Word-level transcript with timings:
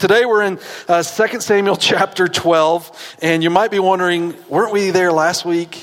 today 0.00 0.24
we're 0.24 0.42
in 0.42 0.58
uh, 0.88 1.02
2 1.02 1.40
Samuel 1.40 1.76
chapter 1.76 2.26
12, 2.26 3.16
and 3.22 3.42
you 3.42 3.50
might 3.50 3.70
be 3.70 3.78
wondering, 3.78 4.34
weren't 4.48 4.72
we 4.72 4.90
there 4.90 5.12
last 5.12 5.44
week? 5.44 5.78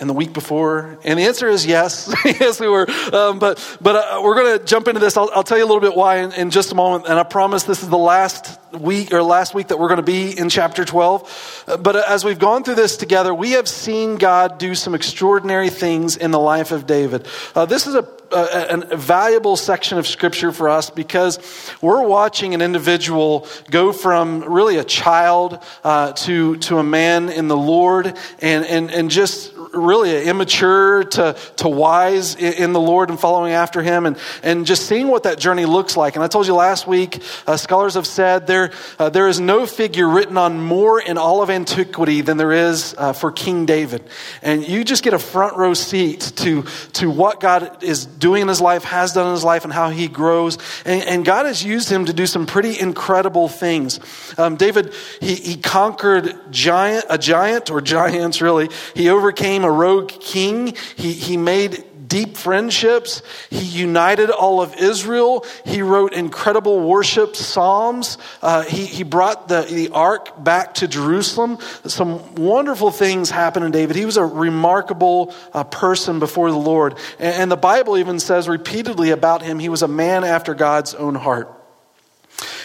and 0.00 0.08
the 0.08 0.14
week 0.14 0.32
before? 0.32 0.96
And 1.02 1.18
the 1.18 1.24
answer 1.24 1.48
is 1.48 1.66
yes. 1.66 2.14
yes, 2.24 2.60
we 2.60 2.68
were. 2.68 2.88
Um, 3.12 3.40
but 3.40 3.78
but 3.80 3.96
uh, 3.96 4.20
we're 4.22 4.36
going 4.36 4.56
to 4.56 4.64
jump 4.64 4.86
into 4.86 5.00
this. 5.00 5.16
I'll, 5.16 5.28
I'll, 5.34 5.42
tell 5.42 5.58
you 5.58 5.64
a 5.64 5.66
little 5.66 5.80
bit 5.80 5.96
why 5.96 6.18
in, 6.18 6.30
in, 6.34 6.50
just 6.50 6.70
a 6.70 6.76
moment. 6.76 7.06
And 7.08 7.18
I 7.18 7.24
promise 7.24 7.64
this 7.64 7.82
is 7.82 7.88
the 7.88 7.98
last 7.98 8.60
week 8.72 9.12
or 9.12 9.24
last 9.24 9.56
week 9.56 9.68
that 9.68 9.78
we're 9.80 9.88
going 9.88 9.96
to 9.96 10.04
be 10.04 10.38
in 10.38 10.50
chapter 10.50 10.84
12. 10.84 11.64
Uh, 11.66 11.76
but 11.78 11.96
uh, 11.96 12.04
as 12.06 12.24
we've 12.24 12.38
gone 12.38 12.62
through 12.62 12.76
this 12.76 12.96
together, 12.96 13.34
we 13.34 13.52
have 13.52 13.66
seen 13.66 14.18
God 14.18 14.58
do 14.58 14.76
some 14.76 14.94
extraordinary 14.94 15.68
things 15.68 16.16
in 16.16 16.30
the 16.30 16.38
life 16.38 16.70
of 16.70 16.86
David. 16.86 17.26
Uh, 17.56 17.66
this 17.66 17.88
is 17.88 17.96
a 17.96 18.04
a, 18.32 18.86
a, 18.90 18.96
valuable 18.96 19.56
section 19.56 19.98
of 19.98 20.06
scripture 20.06 20.52
for 20.52 20.68
us 20.68 20.90
because 20.90 21.38
we're 21.80 22.02
watching 22.02 22.54
an 22.54 22.62
individual 22.62 23.46
go 23.70 23.92
from 23.92 24.40
really 24.40 24.76
a 24.76 24.84
child 24.84 25.62
uh, 25.84 26.12
to, 26.12 26.56
to 26.58 26.78
a 26.78 26.84
man 26.84 27.28
in 27.28 27.48
the 27.48 27.56
Lord 27.56 28.06
and, 28.40 28.64
and, 28.64 28.90
and 28.90 29.10
just 29.10 29.52
really 29.72 30.24
immature 30.24 31.04
to, 31.04 31.36
to 31.56 31.68
wise 31.68 32.34
in 32.34 32.72
the 32.72 32.80
Lord 32.80 33.10
and 33.10 33.18
following 33.18 33.52
after 33.52 33.82
Him, 33.82 34.06
and, 34.06 34.16
and 34.42 34.66
just 34.66 34.86
seeing 34.86 35.08
what 35.08 35.24
that 35.24 35.38
journey 35.38 35.66
looks 35.66 35.96
like. 35.96 36.16
And 36.16 36.24
I 36.24 36.28
told 36.28 36.46
you 36.46 36.54
last 36.54 36.86
week, 36.86 37.22
uh, 37.46 37.56
scholars 37.56 37.94
have 37.94 38.06
said 38.06 38.46
there, 38.46 38.72
uh, 38.98 39.10
there 39.10 39.28
is 39.28 39.40
no 39.40 39.66
figure 39.66 40.08
written 40.08 40.36
on 40.36 40.60
more 40.60 41.00
in 41.00 41.18
all 41.18 41.42
of 41.42 41.50
antiquity 41.50 42.20
than 42.20 42.36
there 42.36 42.52
is 42.52 42.94
uh, 42.98 43.12
for 43.12 43.30
King 43.30 43.66
David. 43.66 44.02
And 44.42 44.66
you 44.66 44.84
just 44.84 45.02
get 45.02 45.14
a 45.14 45.18
front 45.18 45.56
row 45.56 45.74
seat 45.74 46.32
to, 46.36 46.62
to 46.94 47.10
what 47.10 47.40
God 47.40 47.82
is 47.82 48.06
doing 48.06 48.42
in 48.42 48.48
his 48.48 48.60
life, 48.60 48.84
has 48.84 49.12
done 49.12 49.26
in 49.26 49.32
his 49.32 49.44
life, 49.44 49.64
and 49.64 49.72
how 49.72 49.90
he 49.90 50.08
grows. 50.08 50.58
And, 50.84 51.02
and 51.04 51.24
God 51.24 51.46
has 51.46 51.64
used 51.64 51.88
him 51.88 52.06
to 52.06 52.12
do 52.12 52.26
some 52.26 52.46
pretty 52.46 52.78
incredible 52.78 53.48
things. 53.48 54.00
Um, 54.38 54.56
David, 54.56 54.92
he, 55.20 55.34
he 55.34 55.56
conquered 55.56 56.36
giant, 56.50 57.04
a 57.10 57.18
giant, 57.18 57.70
or 57.70 57.80
giants 57.80 58.40
really. 58.40 58.68
He 58.94 59.08
overcame 59.08 59.57
a 59.64 59.70
rogue 59.70 60.08
king. 60.08 60.74
He, 60.96 61.12
he 61.12 61.36
made 61.36 61.84
deep 62.08 62.36
friendships. 62.36 63.22
He 63.50 63.64
united 63.64 64.30
all 64.30 64.60
of 64.60 64.74
Israel. 64.76 65.44
He 65.64 65.82
wrote 65.82 66.14
incredible 66.14 66.80
worship 66.80 67.36
psalms. 67.36 68.18
Uh, 68.42 68.62
he, 68.62 68.86
he 68.86 69.02
brought 69.04 69.48
the, 69.48 69.62
the 69.62 69.90
ark 69.90 70.42
back 70.42 70.74
to 70.74 70.88
Jerusalem. 70.88 71.58
Some 71.84 72.34
wonderful 72.34 72.90
things 72.90 73.30
happened 73.30 73.66
in 73.66 73.72
David. 73.72 73.96
He 73.96 74.06
was 74.06 74.16
a 74.16 74.24
remarkable 74.24 75.34
uh, 75.52 75.64
person 75.64 76.18
before 76.18 76.50
the 76.50 76.56
Lord. 76.56 76.94
And, 77.18 77.42
and 77.42 77.52
the 77.52 77.56
Bible 77.56 77.98
even 77.98 78.18
says 78.18 78.48
repeatedly 78.48 79.10
about 79.10 79.42
him, 79.42 79.58
he 79.58 79.68
was 79.68 79.82
a 79.82 79.88
man 79.88 80.24
after 80.24 80.54
God's 80.54 80.94
own 80.94 81.14
heart. 81.14 81.57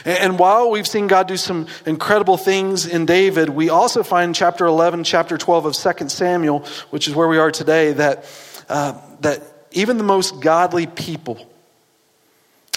And 0.05 0.37
while 0.37 0.69
we've 0.69 0.87
seen 0.87 1.07
God 1.07 1.27
do 1.27 1.37
some 1.37 1.67
incredible 1.85 2.35
things 2.35 2.85
in 2.85 3.05
David, 3.05 3.49
we 3.49 3.69
also 3.69 4.03
find 4.03 4.35
chapter 4.35 4.65
11, 4.65 5.05
chapter 5.05 5.37
12 5.37 5.65
of 5.65 5.75
2 5.75 6.09
Samuel, 6.09 6.65
which 6.89 7.07
is 7.07 7.15
where 7.15 7.27
we 7.27 7.37
are 7.37 7.51
today, 7.51 7.93
that, 7.93 8.25
uh, 8.67 8.99
that 9.21 9.41
even 9.71 9.97
the 9.97 10.03
most 10.03 10.41
godly 10.41 10.87
people 10.87 11.49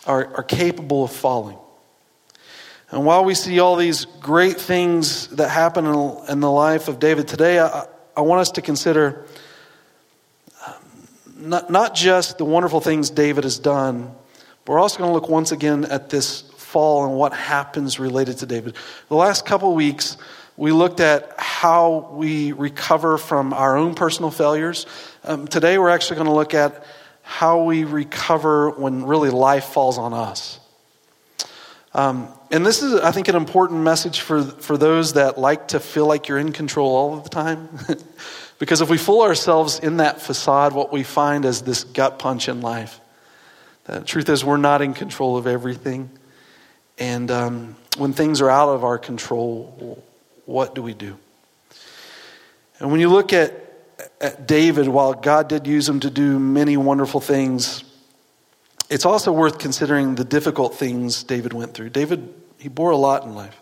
are, 0.07 0.27
are 0.37 0.43
capable 0.45 1.05
of 1.05 1.13
falling. 1.13 1.59
And 2.91 3.05
while 3.05 3.25
we 3.25 3.35
see 3.35 3.59
all 3.59 3.75
these 3.75 4.05
great 4.05 4.61
things 4.61 5.27
that 5.29 5.49
happen 5.49 5.87
in, 5.87 6.19
in 6.29 6.41
the 6.41 6.51
life 6.51 6.87
of 6.87 7.01
David 7.01 7.27
today, 7.27 7.59
I, 7.59 7.87
I 8.17 8.21
want 8.21 8.41
us 8.41 8.53
to 8.53 8.63
consider 8.63 9.27
um, 10.65 10.75
not, 11.37 11.71
not 11.71 11.95
just 11.97 12.39
the 12.39 12.45
wonderful 12.45 12.81
things 12.81 13.11
David 13.11 13.43
has 13.43 13.59
done, 13.59 14.15
but 14.65 14.73
we're 14.73 14.79
also 14.79 14.99
going 14.99 15.11
to 15.11 15.15
look 15.15 15.29
once 15.29 15.51
again 15.51 15.85
at 15.87 16.09
this 16.11 16.45
fall 16.77 17.07
and 17.07 17.17
what 17.17 17.33
happens 17.33 17.99
related 17.99 18.37
to 18.37 18.45
David. 18.45 18.77
The 19.09 19.15
last 19.15 19.47
couple 19.47 19.75
weeks, 19.75 20.19
we 20.59 20.73
looked 20.73 21.01
at 21.01 21.33
how 21.39 22.11
we 22.13 22.53
recover 22.53 23.17
from 23.17 23.55
our 23.55 23.79
own 23.79 23.95
personal 23.95 24.31
failures. 24.31 24.85
Um, 25.25 25.49
today, 25.49 25.79
we're 25.79 25.89
actually 25.89 26.17
going 26.17 26.27
to 26.27 26.35
look 26.35 26.53
at 26.53 26.85
how 27.23 27.63
we 27.63 27.85
recover 27.85 28.69
when 28.69 29.07
really 29.07 29.31
life 29.31 29.65
falls 29.65 29.97
on 29.97 30.13
us. 30.13 30.61
Um, 31.95 32.29
and 32.51 32.67
this 32.67 32.83
is, 32.83 33.01
I 33.01 33.11
think, 33.11 33.29
an 33.29 33.37
important 33.37 33.81
message 33.81 34.21
for, 34.21 34.43
for 34.43 34.77
those 34.77 35.15
that 35.15 35.39
like 35.39 35.69
to 35.69 35.81
feel 35.81 36.05
like 36.05 36.29
you're 36.29 36.37
in 36.37 36.53
control 36.53 36.95
all 36.95 37.17
of 37.17 37.25
the 37.25 37.31
time. 37.31 37.71
because 38.59 38.83
if 38.83 38.91
we 38.91 38.99
fool 38.99 39.23
ourselves 39.23 39.79
in 39.79 39.97
that 39.97 40.21
facade, 40.21 40.75
what 40.75 40.93
we 40.93 41.05
find 41.05 41.47
is 41.47 41.63
this 41.63 41.85
gut 41.85 42.19
punch 42.19 42.51
in 42.51 42.61
life. 42.61 43.01
The 43.85 44.01
truth 44.01 44.29
is, 44.29 44.45
we're 44.45 44.59
not 44.59 44.83
in 44.83 44.93
control 44.93 45.39
of 45.39 45.47
everything. 45.47 46.11
And 46.99 47.31
um, 47.31 47.77
when 47.97 48.13
things 48.13 48.41
are 48.41 48.51
out 48.51 48.69
of 48.71 48.85
our 48.85 48.99
control, 48.99 50.03
what 50.47 50.75
do 50.75 50.83
we 50.83 50.95
do? 50.95 51.19
And 52.79 52.91
when 52.91 53.01
you 53.01 53.09
look 53.09 53.33
at, 53.33 53.53
at 54.21 54.47
David, 54.47 54.89
while 54.89 55.15
God 55.15 55.49
did 55.49 55.67
use 55.67 55.89
him 55.89 56.01
to 56.01 56.11
do 56.11 56.39
many 56.39 56.77
wonderful 56.77 57.21
things, 57.21 57.85
it's 58.89 59.05
also 59.05 59.33
worth 59.33 59.59
considering 59.59 60.15
the 60.15 60.25
difficult 60.25 60.75
things 60.75 61.23
David 61.23 61.53
went 61.53 61.75
through. 61.75 61.91
David, 61.91 62.33
he 62.59 62.69
bore 62.69 62.91
a 62.91 62.97
lot 62.97 63.25
in 63.25 63.35
life. 63.35 63.61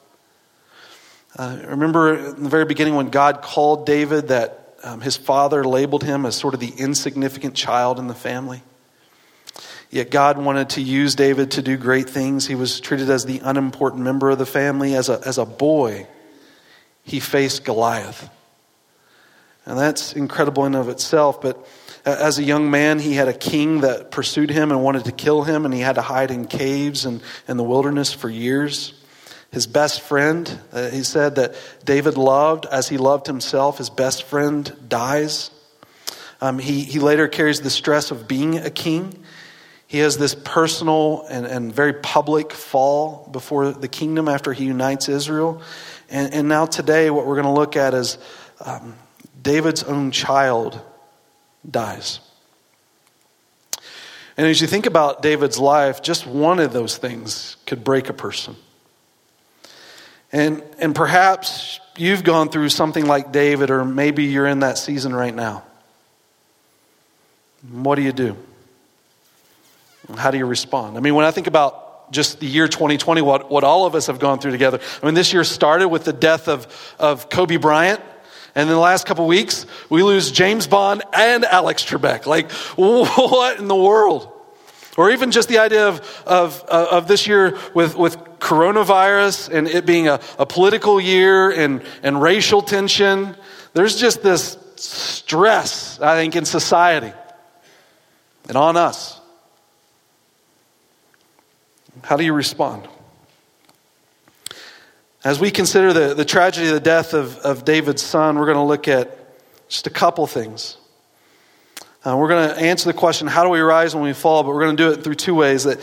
Uh, 1.37 1.59
remember 1.67 2.15
in 2.15 2.45
the 2.45 2.49
very 2.49 2.65
beginning 2.65 2.95
when 2.95 3.11
God 3.11 3.43
called 3.43 3.87
David 3.87 4.29
that 4.29 4.77
um, 4.85 5.01
his 5.01 5.17
father 5.17 5.65
labeled 5.65 6.05
him 6.05 6.27
as 6.27 6.37
sort 6.37 6.55
of 6.55 6.61
the 6.61 6.73
insignificant 6.77 7.55
child 7.55 7.99
in 7.99 8.07
the 8.07 8.15
family? 8.15 8.63
Yet 9.95 10.11
God 10.11 10.39
wanted 10.39 10.71
to 10.71 10.81
use 10.81 11.15
David 11.15 11.53
to 11.53 11.63
do 11.63 11.77
great 11.77 12.11
things. 12.11 12.49
He 12.49 12.57
was 12.57 12.81
treated 12.81 13.09
as 13.11 13.27
the 13.27 13.39
unimportant 13.45 14.03
member 14.03 14.29
of 14.29 14.39
the 14.39 14.45
family. 14.45 14.97
As 14.97 15.09
a, 15.09 15.21
as 15.25 15.39
a 15.39 15.45
boy, 15.45 16.09
he 17.05 17.21
faced 17.21 17.65
Goliath. 17.65 18.29
And 19.65 19.79
that's 19.79 20.13
incredible 20.13 20.65
in 20.65 20.75
of 20.75 20.89
itself. 20.89 21.41
But 21.41 21.65
as 22.05 22.41
a 22.41 22.43
young 22.43 22.73
man, 22.73 22.99
he 22.99 23.15
had 23.15 23.29
a 23.29 23.33
king 23.33 23.83
that 23.83 24.11
pursued 24.11 24.51
him 24.51 24.73
and 24.73 24.83
wanted 24.83 25.05
to 25.05 25.13
kill 25.13 25.45
him, 25.45 25.65
and 25.65 25.73
he 25.73 25.79
had 25.79 25.95
to 25.95 26.03
hide 26.03 26.33
in 26.33 26.49
caves 26.49 27.05
and 27.05 27.23
in 27.47 27.57
the 27.57 27.63
wilderness 27.63 28.13
for 28.13 28.29
years. 28.29 28.95
His 29.53 29.69
best 29.69 30.01
friend, 30.01 30.59
uh, 30.73 30.91
he 30.91 31.05
said 31.05 31.37
that 31.37 31.55
David 31.85 32.17
loved 32.17 32.67
as 32.67 32.89
he 32.89 32.97
loved 32.97 33.29
himself, 33.29 33.79
his 33.79 33.91
best 33.91 34.25
friend 34.25 34.77
dies. 34.89 35.53
Um, 36.41 36.59
he, 36.59 36.81
he 36.81 36.99
later 36.99 37.29
carries 37.29 37.61
the 37.61 37.71
stress 37.71 38.11
of 38.11 38.27
being 38.27 38.59
a 38.59 38.71
king. 38.71 39.24
He 39.87 39.99
has 39.99 40.17
this 40.19 40.35
personal 40.35 41.27
and, 41.29 41.47
and 41.47 41.73
very 41.73 41.93
public 41.93 42.53
fall 42.53 43.29
before 43.31 43.71
the 43.71 43.89
kingdom 43.89 44.29
after 44.29 44.53
he 44.53 44.65
unites 44.65 45.09
Israel. 45.09 45.63
And, 46.11 46.33
and 46.35 46.49
now, 46.49 46.67
today, 46.67 47.11
what 47.11 47.27
we're 47.27 47.41
going 47.41 47.55
to 47.55 47.61
look 47.61 47.77
at 47.77 47.95
is 47.95 48.19
um, 48.65 48.97
David's 49.43 49.83
own 49.83 50.11
child 50.11 50.81
dies. 51.69 52.21
And 54.37 54.47
as 54.47 54.61
you 54.61 54.67
think 54.67 54.87
about 54.87 55.23
David's 55.23 55.59
life, 55.59 56.03
just 56.03 56.27
one 56.27 56.59
of 56.59 56.73
those 56.73 56.97
things 56.97 57.57
could 57.67 57.85
break 57.85 58.09
a 58.09 58.13
person. 58.13 58.57
And, 60.33 60.63
and 60.81 60.95
perhaps 60.95 61.79
you've 61.97 62.25
gone 62.25 62.49
through 62.49 62.71
something 62.71 63.07
like 63.07 63.31
David, 63.31 63.71
or 63.71 63.85
maybe 63.85 64.25
you're 64.25 64.49
in 64.49 64.61
that 64.61 64.79
season 64.79 65.15
right 65.15 65.35
now. 65.35 65.63
What 67.71 67.95
do 67.95 68.03
you 68.03 68.13
do? 68.13 68.37
How 70.17 70.31
do 70.31 70.39
you 70.39 70.47
respond? 70.47 70.97
I 70.97 71.01
mean, 71.01 71.15
when 71.15 71.25
I 71.25 71.31
think 71.31 71.47
about 71.47 72.13
just 72.13 72.41
the 72.41 72.47
year 72.47 72.69
2020, 72.69 73.23
what, 73.23 73.51
what 73.51 73.65
all 73.65 73.87
of 73.87 73.95
us 73.95 74.07
have 74.09 74.19
gone 74.19 74.39
through 74.39 74.53
together, 74.53 74.81
I 75.03 75.07
mean, 75.07 75.15
this 75.15 75.33
year 75.33 75.45
started 75.45 75.89
with 75.89 76.05
the 76.05 76.13
death 76.13 76.49
of, 76.49 76.95
of 76.99 77.29
Kobe 77.31 77.57
Bryant. 77.57 78.01
And 78.55 78.69
in 78.69 78.75
the 78.75 78.81
last 78.81 79.07
couple 79.07 79.27
weeks, 79.27 79.67
we 79.91 80.03
lose 80.03 80.31
James 80.31 80.67
Bond 80.67 81.03
and 81.13 81.45
Alex 81.45 81.85
Trebek. 81.85 82.27
Like, 82.27 82.53
what 82.77 83.59
in 83.59 83.69
the 83.69 83.75
world? 83.75 84.31
Or 84.97 85.11
even 85.11 85.33
just 85.33 85.49
the 85.49 85.59
idea 85.59 85.89
of, 85.89 86.23
of, 86.25 86.63
of 86.69 87.09
this 87.09 87.27
year 87.27 87.59
with, 87.75 87.97
with 87.97 88.17
coronavirus 88.39 89.53
and 89.53 89.67
it 89.67 89.87
being 89.87 90.07
a, 90.07 90.21
a 90.39 90.47
political 90.47 91.01
year 91.01 91.51
and, 91.51 91.83
and 92.03 92.23
racial 92.23 92.63
tension. 92.63 93.35
There's 93.73 93.97
just 93.99 94.23
this 94.23 94.57
stress, 94.77 95.99
I 96.01 96.15
think, 96.15 96.37
in 96.37 96.45
society 96.45 97.13
and 98.47 98.57
on 98.57 98.77
us. 98.77 99.21
How 102.05 102.19
do 102.19 102.25
you 102.25 102.35
respond? 102.35 102.87
As 105.25 105.41
we 105.41 105.51
consider 105.51 105.95
the, 105.95 106.13
the 106.13 106.27
tragedy 106.27 106.69
of 106.69 106.75
the 106.75 106.81
death 106.81 107.15
of, 107.15 107.39
of 107.39 107.65
David's 107.65 108.03
son, 108.03 108.39
we're 108.39 108.45
going 108.45 108.59
to 108.59 108.63
look 108.63 108.89
at 108.89 109.19
just 109.71 109.87
a 109.87 109.91
couple 109.91 110.27
things. 110.27 110.77
Uh, 112.05 112.15
we're 112.19 112.29
going 112.29 112.51
to 112.51 112.61
answer 112.61 112.93
the 112.93 112.99
question, 112.99 113.27
how 113.27 113.43
do 113.43 113.49
we 113.49 113.61
rise 113.61 113.95
when 113.95 114.05
we 114.05 114.13
fall? 114.13 114.43
But 114.43 114.51
we're 114.51 114.65
going 114.65 114.77
to 114.77 114.83
do 114.83 114.91
it 114.91 115.03
through 115.03 115.15
two 115.15 115.35
ways. 115.35 115.65
That 115.65 115.81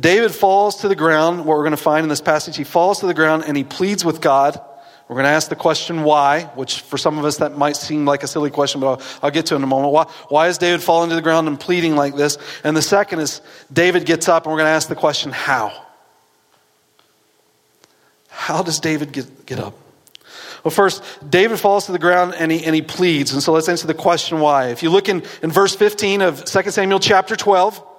David 0.00 0.32
falls 0.32 0.76
to 0.76 0.88
the 0.88 0.96
ground, 0.96 1.40
what 1.40 1.58
we're 1.58 1.64
going 1.64 1.72
to 1.72 1.76
find 1.76 2.04
in 2.04 2.08
this 2.08 2.22
passage, 2.22 2.56
he 2.56 2.64
falls 2.64 3.00
to 3.00 3.06
the 3.06 3.12
ground 3.12 3.44
and 3.46 3.54
he 3.54 3.64
pleads 3.64 4.02
with 4.02 4.22
God 4.22 4.58
we're 5.08 5.16
going 5.16 5.24
to 5.24 5.30
ask 5.30 5.50
the 5.50 5.56
question 5.56 6.02
why, 6.02 6.44
which 6.54 6.80
for 6.80 6.96
some 6.96 7.18
of 7.18 7.26
us 7.26 7.36
that 7.36 7.58
might 7.58 7.76
seem 7.76 8.06
like 8.06 8.22
a 8.22 8.26
silly 8.26 8.50
question, 8.50 8.80
but 8.80 8.86
I'll, 8.86 9.02
I'll 9.22 9.30
get 9.30 9.46
to 9.46 9.54
in 9.54 9.62
a 9.62 9.66
moment. 9.66 9.92
Why, 9.92 10.04
why 10.28 10.48
is 10.48 10.56
David 10.56 10.82
falling 10.82 11.10
to 11.10 11.14
the 11.14 11.22
ground 11.22 11.46
and 11.46 11.60
pleading 11.60 11.94
like 11.94 12.16
this? 12.16 12.38
And 12.64 12.74
the 12.74 12.82
second 12.82 13.20
is 13.20 13.42
David 13.70 14.06
gets 14.06 14.28
up 14.28 14.44
and 14.44 14.52
we're 14.52 14.58
going 14.58 14.68
to 14.68 14.74
ask 14.74 14.88
the 14.88 14.94
question 14.94 15.30
how. 15.30 15.72
how 18.28 18.62
does 18.62 18.80
David 18.80 19.12
get, 19.12 19.44
get 19.44 19.58
up? 19.58 19.74
Well, 20.64 20.70
first, 20.72 21.02
David 21.28 21.60
falls 21.60 21.84
to 21.86 21.92
the 21.92 21.98
ground 21.98 22.34
and 22.38 22.50
he, 22.50 22.64
and 22.64 22.74
he 22.74 22.80
pleads. 22.80 23.34
And 23.34 23.42
so 23.42 23.52
let's 23.52 23.68
answer 23.68 23.86
the 23.86 23.92
question 23.92 24.40
why. 24.40 24.68
If 24.68 24.82
you 24.82 24.88
look 24.88 25.10
in, 25.10 25.22
in 25.42 25.50
verse 25.50 25.76
15 25.76 26.22
of 26.22 26.44
2 26.46 26.70
Samuel 26.70 26.98
chapter 26.98 27.36
12, 27.36 27.76
when 27.76 27.93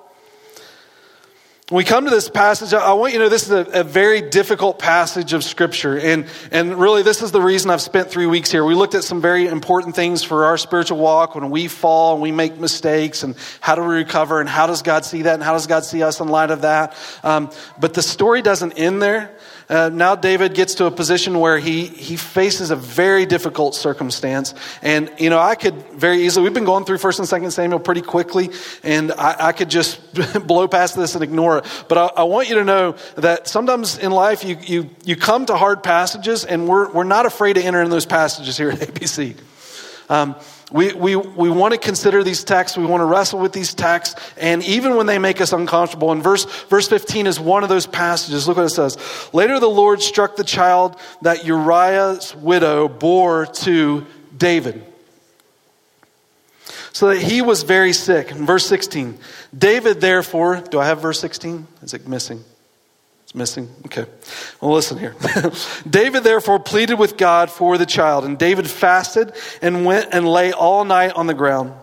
we 1.71 1.83
come 1.83 2.03
to 2.03 2.11
this 2.11 2.29
passage, 2.29 2.75
I 2.75 2.93
want 2.93 3.13
you 3.13 3.19
to 3.19 3.25
know 3.25 3.29
this 3.29 3.49
is 3.49 3.51
a, 3.51 3.79
a, 3.79 3.83
very 3.83 4.21
difficult 4.21 4.77
passage 4.77 5.33
of 5.33 5.43
Scripture. 5.43 5.97
And, 5.97 6.27
and 6.51 6.79
really, 6.79 7.01
this 7.01 7.23
is 7.23 7.31
the 7.31 7.41
reason 7.41 7.71
I've 7.71 7.81
spent 7.81 8.11
three 8.11 8.27
weeks 8.27 8.51
here. 8.51 8.63
We 8.63 8.75
looked 8.75 8.93
at 8.93 9.03
some 9.03 9.19
very 9.19 9.47
important 9.47 9.95
things 9.95 10.23
for 10.23 10.45
our 10.45 10.59
spiritual 10.59 10.99
walk 10.99 11.33
when 11.33 11.49
we 11.49 11.67
fall 11.67 12.13
and 12.13 12.21
we 12.21 12.31
make 12.31 12.59
mistakes, 12.59 13.23
and 13.23 13.35
how 13.61 13.73
do 13.73 13.81
we 13.81 13.95
recover, 13.95 14.41
and 14.41 14.47
how 14.47 14.67
does 14.67 14.83
God 14.83 15.05
see 15.05 15.23
that, 15.23 15.33
and 15.33 15.41
how 15.41 15.53
does 15.53 15.65
God 15.65 15.83
see 15.83 16.03
us 16.03 16.19
in 16.19 16.27
light 16.27 16.51
of 16.51 16.61
that. 16.61 16.95
Um, 17.23 17.49
but 17.79 17.95
the 17.95 18.03
story 18.03 18.43
doesn't 18.43 18.73
end 18.73 19.01
there. 19.01 19.35
Uh, 19.67 19.89
now 19.91 20.15
David 20.15 20.53
gets 20.53 20.75
to 20.75 20.85
a 20.85 20.91
position 20.91 21.39
where 21.39 21.57
he, 21.57 21.85
he 21.85 22.17
faces 22.17 22.71
a 22.71 22.75
very 22.75 23.25
difficult 23.25 23.75
circumstance. 23.75 24.53
And, 24.81 25.11
you 25.17 25.29
know, 25.29 25.39
I 25.39 25.55
could 25.55 25.75
very 25.93 26.23
easily, 26.23 26.43
we've 26.43 26.53
been 26.53 26.65
going 26.65 26.85
through 26.85 26.97
1st 26.97 27.19
and 27.33 27.43
2nd 27.43 27.51
Samuel 27.51 27.79
pretty 27.79 28.01
quickly, 28.01 28.51
and 28.83 29.11
I, 29.11 29.47
I 29.47 29.51
could 29.51 29.69
just 29.69 29.99
blow 30.47 30.67
past 30.67 30.95
this 30.95 31.15
and 31.15 31.23
ignore 31.23 31.59
it. 31.59 31.65
But 31.87 31.97
I, 31.97 32.21
I, 32.21 32.23
want 32.23 32.49
you 32.49 32.55
to 32.55 32.63
know 32.63 32.95
that 33.15 33.47
sometimes 33.47 33.97
in 33.97 34.11
life 34.11 34.43
you, 34.43 34.57
you, 34.61 34.89
you 35.03 35.15
come 35.15 35.45
to 35.47 35.55
hard 35.55 35.83
passages, 35.83 36.45
and 36.45 36.67
we're, 36.67 36.91
we're 36.91 37.03
not 37.03 37.25
afraid 37.25 37.53
to 37.53 37.63
enter 37.63 37.81
in 37.81 37.89
those 37.89 38.05
passages 38.05 38.57
here 38.57 38.69
at 38.69 38.79
ABC. 38.79 39.35
Um, 40.09 40.35
we, 40.71 40.93
we, 40.93 41.15
we 41.15 41.49
want 41.49 41.73
to 41.73 41.79
consider 41.79 42.23
these 42.23 42.43
texts. 42.43 42.77
We 42.77 42.85
want 42.85 43.01
to 43.01 43.05
wrestle 43.05 43.39
with 43.39 43.53
these 43.53 43.73
texts. 43.73 44.19
And 44.37 44.63
even 44.63 44.95
when 44.95 45.05
they 45.05 45.19
make 45.19 45.41
us 45.41 45.53
uncomfortable, 45.53 46.11
and 46.11 46.21
verse, 46.21 46.45
verse 46.65 46.87
15 46.87 47.27
is 47.27 47.39
one 47.39 47.63
of 47.63 47.69
those 47.69 47.85
passages. 47.85 48.47
Look 48.47 48.57
what 48.57 48.65
it 48.65 48.69
says. 48.69 48.97
Later 49.33 49.59
the 49.59 49.69
Lord 49.69 50.01
struck 50.01 50.35
the 50.35 50.43
child 50.43 50.99
that 51.21 51.45
Uriah's 51.45 52.35
widow 52.35 52.87
bore 52.87 53.45
to 53.45 54.05
David. 54.35 54.83
So 56.93 57.09
that 57.09 57.21
he 57.21 57.41
was 57.41 57.63
very 57.63 57.93
sick. 57.93 58.31
In 58.31 58.45
verse 58.45 58.65
16, 58.65 59.17
David 59.55 60.01
therefore, 60.01 60.61
do 60.61 60.79
I 60.79 60.85
have 60.85 61.01
verse 61.01 61.19
16? 61.19 61.67
Is 61.81 61.93
it 61.93 62.07
missing? 62.07 62.43
Missing? 63.35 63.69
Okay. 63.85 64.05
Well, 64.61 64.73
listen 64.73 64.97
here. 64.97 65.15
David 65.89 66.23
therefore 66.23 66.59
pleaded 66.59 66.95
with 66.95 67.17
God 67.17 67.51
for 67.51 67.77
the 67.77 67.85
child, 67.85 68.25
and 68.25 68.37
David 68.37 68.69
fasted 68.69 69.33
and 69.61 69.85
went 69.85 70.09
and 70.13 70.27
lay 70.27 70.51
all 70.51 70.85
night 70.85 71.13
on 71.13 71.27
the 71.27 71.33
ground. 71.33 71.73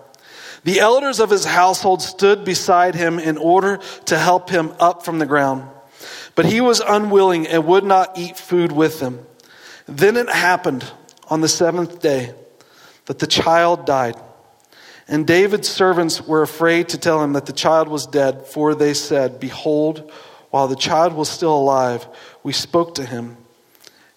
The 0.64 0.80
elders 0.80 1.20
of 1.20 1.30
his 1.30 1.44
household 1.44 2.02
stood 2.02 2.44
beside 2.44 2.94
him 2.94 3.18
in 3.18 3.36
order 3.36 3.80
to 4.06 4.18
help 4.18 4.48
him 4.48 4.72
up 4.78 5.04
from 5.04 5.18
the 5.18 5.26
ground. 5.26 5.68
But 6.34 6.46
he 6.46 6.60
was 6.60 6.80
unwilling 6.80 7.46
and 7.46 7.66
would 7.66 7.84
not 7.84 8.16
eat 8.16 8.38
food 8.38 8.72
with 8.72 9.00
them. 9.00 9.26
Then 9.86 10.16
it 10.16 10.28
happened 10.28 10.90
on 11.28 11.40
the 11.40 11.48
seventh 11.48 12.00
day 12.00 12.34
that 13.06 13.18
the 13.18 13.26
child 13.26 13.86
died. 13.86 14.16
And 15.08 15.26
David's 15.26 15.68
servants 15.68 16.22
were 16.22 16.42
afraid 16.42 16.90
to 16.90 16.98
tell 16.98 17.22
him 17.22 17.32
that 17.32 17.46
the 17.46 17.52
child 17.52 17.88
was 17.88 18.06
dead, 18.06 18.46
for 18.46 18.74
they 18.74 18.94
said, 18.94 19.40
Behold, 19.40 20.10
while 20.52 20.68
the 20.68 20.76
child 20.76 21.14
was 21.14 21.30
still 21.30 21.56
alive, 21.56 22.06
we 22.42 22.52
spoke 22.52 22.94
to 22.96 23.06
him, 23.06 23.38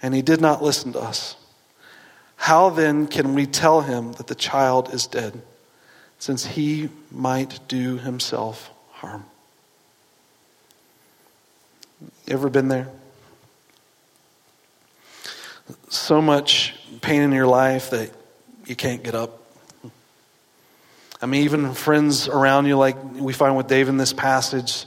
and 0.01 0.13
he 0.13 0.21
did 0.21 0.41
not 0.41 0.61
listen 0.61 0.91
to 0.91 0.99
us. 0.99 1.37
How 2.35 2.69
then 2.69 3.07
can 3.07 3.35
we 3.35 3.45
tell 3.45 3.79
him 3.79 4.11
that 4.13 4.27
the 4.27 4.35
child 4.35 4.93
is 4.93 5.07
dead, 5.07 5.41
since 6.19 6.45
he 6.45 6.89
might 7.09 7.61
do 7.69 7.97
himself 7.97 8.69
harm? 8.91 9.23
You 12.01 12.33
ever 12.33 12.49
been 12.49 12.67
there? 12.67 12.89
So 15.87 16.21
much 16.21 16.75
pain 16.99 17.21
in 17.21 17.31
your 17.31 17.47
life 17.47 17.91
that 17.91 18.11
you 18.65 18.75
can't 18.75 19.03
get 19.03 19.15
up. 19.15 19.41
I 21.21 21.27
mean, 21.27 21.43
even 21.43 21.73
friends 21.73 22.27
around 22.27 22.65
you, 22.65 22.75
like 22.75 22.97
we 23.13 23.31
find 23.31 23.55
with 23.55 23.67
David 23.67 23.91
in 23.91 23.97
this 23.97 24.11
passage, 24.11 24.85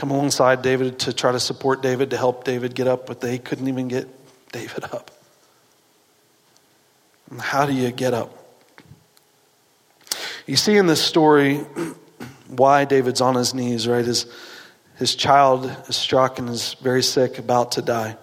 come 0.00 0.10
alongside 0.10 0.62
David 0.62 0.98
to 1.00 1.12
try 1.12 1.30
to 1.30 1.38
support 1.38 1.82
David, 1.82 2.08
to 2.10 2.16
help 2.16 2.44
David 2.44 2.74
get 2.74 2.88
up, 2.88 3.04
but 3.04 3.20
they 3.20 3.36
couldn't 3.36 3.68
even 3.68 3.86
get 3.86 4.08
David 4.50 4.84
up. 4.84 5.10
And 7.28 7.38
how 7.38 7.66
do 7.66 7.74
you 7.74 7.90
get 7.90 8.14
up? 8.14 8.34
You 10.46 10.56
see 10.56 10.78
in 10.78 10.86
this 10.86 11.04
story 11.04 11.56
why 12.48 12.86
David's 12.86 13.20
on 13.20 13.34
his 13.34 13.52
knees, 13.52 13.86
right? 13.86 14.02
His, 14.02 14.24
his 14.96 15.14
child 15.14 15.70
is 15.86 15.96
struck 15.96 16.38
and 16.38 16.48
is 16.48 16.76
very 16.80 17.02
sick, 17.02 17.38
about 17.38 17.72
to 17.72 17.82
die. 17.82 18.16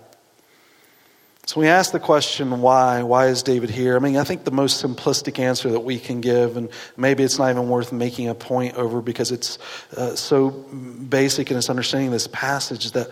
So 1.47 1.61
we 1.61 1.69
ask 1.69 1.93
the 1.93 1.99
question, 2.01 2.59
why? 2.59 3.03
Why 3.03 3.27
is 3.27 3.41
David 3.41 3.69
here? 3.69 3.95
I 3.95 3.99
mean, 3.99 4.17
I 4.17 4.25
think 4.25 4.43
the 4.43 4.51
most 4.51 4.83
simplistic 4.83 5.39
answer 5.39 5.69
that 5.69 5.79
we 5.79 5.97
can 5.97 6.19
give, 6.19 6.57
and 6.57 6.67
maybe 6.97 7.23
it's 7.23 7.39
not 7.39 7.49
even 7.49 7.69
worth 7.69 7.93
making 7.93 8.27
a 8.27 8.35
point 8.35 8.75
over 8.75 9.01
because 9.01 9.31
it's 9.31 9.57
uh, 9.95 10.13
so 10.13 10.49
basic 10.49 11.49
in 11.49 11.55
its 11.55 11.69
understanding 11.69 12.11
this 12.11 12.27
passage 12.27 12.91
that 12.91 13.11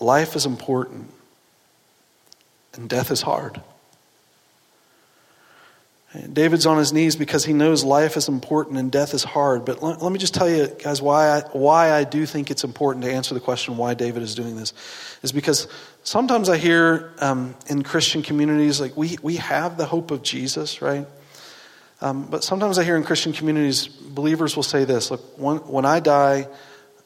life 0.00 0.34
is 0.34 0.44
important 0.44 1.08
and 2.74 2.88
death 2.88 3.12
is 3.12 3.22
hard. 3.22 3.60
David's 6.32 6.64
on 6.64 6.78
his 6.78 6.92
knees 6.92 7.16
because 7.16 7.44
he 7.44 7.52
knows 7.52 7.84
life 7.84 8.16
is 8.16 8.28
important 8.28 8.78
and 8.78 8.90
death 8.90 9.12
is 9.12 9.22
hard. 9.22 9.66
But 9.66 9.82
let, 9.82 10.00
let, 10.00 10.10
me 10.10 10.18
just 10.18 10.32
tell 10.32 10.48
you, 10.48 10.66
guys, 10.66 11.02
why 11.02 11.28
I, 11.28 11.40
why 11.52 11.92
I 11.92 12.04
do 12.04 12.24
think 12.24 12.50
it's 12.50 12.64
important 12.64 13.04
to 13.04 13.12
answer 13.12 13.34
the 13.34 13.40
question 13.40 13.76
why 13.76 13.92
David 13.92 14.22
is 14.22 14.34
doing 14.34 14.56
this 14.56 14.72
is 15.22 15.32
because 15.32 15.68
sometimes 16.04 16.48
I 16.48 16.56
hear 16.56 17.12
um, 17.18 17.54
in 17.66 17.82
Christian 17.82 18.22
communities, 18.22 18.80
like, 18.80 18.96
we, 18.96 19.18
we 19.22 19.36
have 19.36 19.76
the 19.76 19.84
hope 19.84 20.10
of 20.10 20.22
Jesus, 20.22 20.80
right? 20.80 21.06
Um, 22.00 22.26
but 22.30 22.42
sometimes 22.42 22.78
I 22.78 22.84
hear 22.84 22.96
in 22.96 23.04
Christian 23.04 23.34
communities, 23.34 23.86
believers 23.86 24.56
will 24.56 24.62
say 24.62 24.84
this 24.84 25.10
look, 25.10 25.38
when, 25.38 25.58
when 25.58 25.84
I 25.84 26.00
die, 26.00 26.48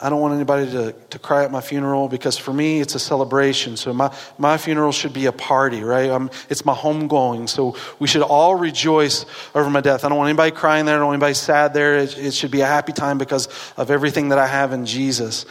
I 0.03 0.11
don't 0.11 0.21
want 0.21 0.35
anybody 0.35 0.71
to, 0.73 0.93
to 0.93 1.19
cry 1.19 1.45
at 1.45 1.53
my 1.53 1.61
funeral 1.61 2.09
because 2.09 2.37
for 2.37 2.53
me 2.53 2.81
it's 2.81 2.97
a 2.97 2.99
celebration. 2.99 3.77
So 3.77 3.93
my, 3.93 4.13
my 4.37 4.59
funeral 4.59 4.91
should 4.91 5.13
be 5.13 5.27
a 5.27 5.33
party, 5.33 5.83
right? 5.83 6.11
Um, 6.11 6.29
it's 6.49 6.65
my 6.65 6.75
homegoing. 6.75 7.49
So 7.49 7.77
we 8.01 8.09
should 8.09 8.23
all 8.23 8.57
rejoice 8.57 9.25
over 9.55 9.71
my 9.71 9.81
death. 9.81 10.05
I 10.05 10.09
don't 10.09 10.19
want 10.19 10.29
anybody 10.29 10.51
crying 10.51 10.87
there. 10.87 10.97
I 10.97 10.99
don't 10.99 11.07
want 11.07 11.17
anybody 11.17 11.35
sad 11.35 11.73
there. 11.73 11.99
It, 11.99 12.19
it 12.19 12.35
should 12.35 12.51
be 12.51 12.63
a 12.63 12.67
happy 12.67 12.93
time 12.93 13.17
because 13.17 13.49
of 13.77 13.93
everything 13.93 14.31
that 14.31 14.39
I 14.39 14.49
have 14.49 14.73
in 14.73 14.87
Jesus. 14.87 15.47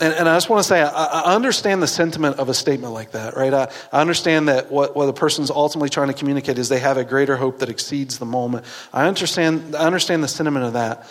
And, 0.00 0.12
and 0.12 0.28
I 0.28 0.36
just 0.36 0.50
want 0.50 0.60
to 0.60 0.68
say, 0.68 0.82
I, 0.82 0.88
I, 0.88 1.34
understand 1.34 1.80
the 1.82 1.86
sentiment 1.86 2.38
of 2.38 2.48
a 2.48 2.54
statement 2.54 2.92
like 2.92 3.12
that, 3.12 3.36
right? 3.36 3.54
I, 3.54 3.70
I 3.92 4.00
understand 4.00 4.48
that 4.48 4.70
what, 4.70 4.96
what 4.96 5.06
the 5.06 5.12
person's 5.12 5.50
ultimately 5.50 5.88
trying 5.88 6.08
to 6.08 6.14
communicate 6.14 6.58
is 6.58 6.68
they 6.68 6.80
have 6.80 6.96
a 6.96 7.04
greater 7.04 7.36
hope 7.36 7.60
that 7.60 7.68
exceeds 7.68 8.18
the 8.18 8.26
moment. 8.26 8.66
I 8.92 9.06
understand, 9.06 9.76
I 9.76 9.86
understand 9.86 10.24
the 10.24 10.28
sentiment 10.28 10.66
of 10.66 10.72
that, 10.72 11.08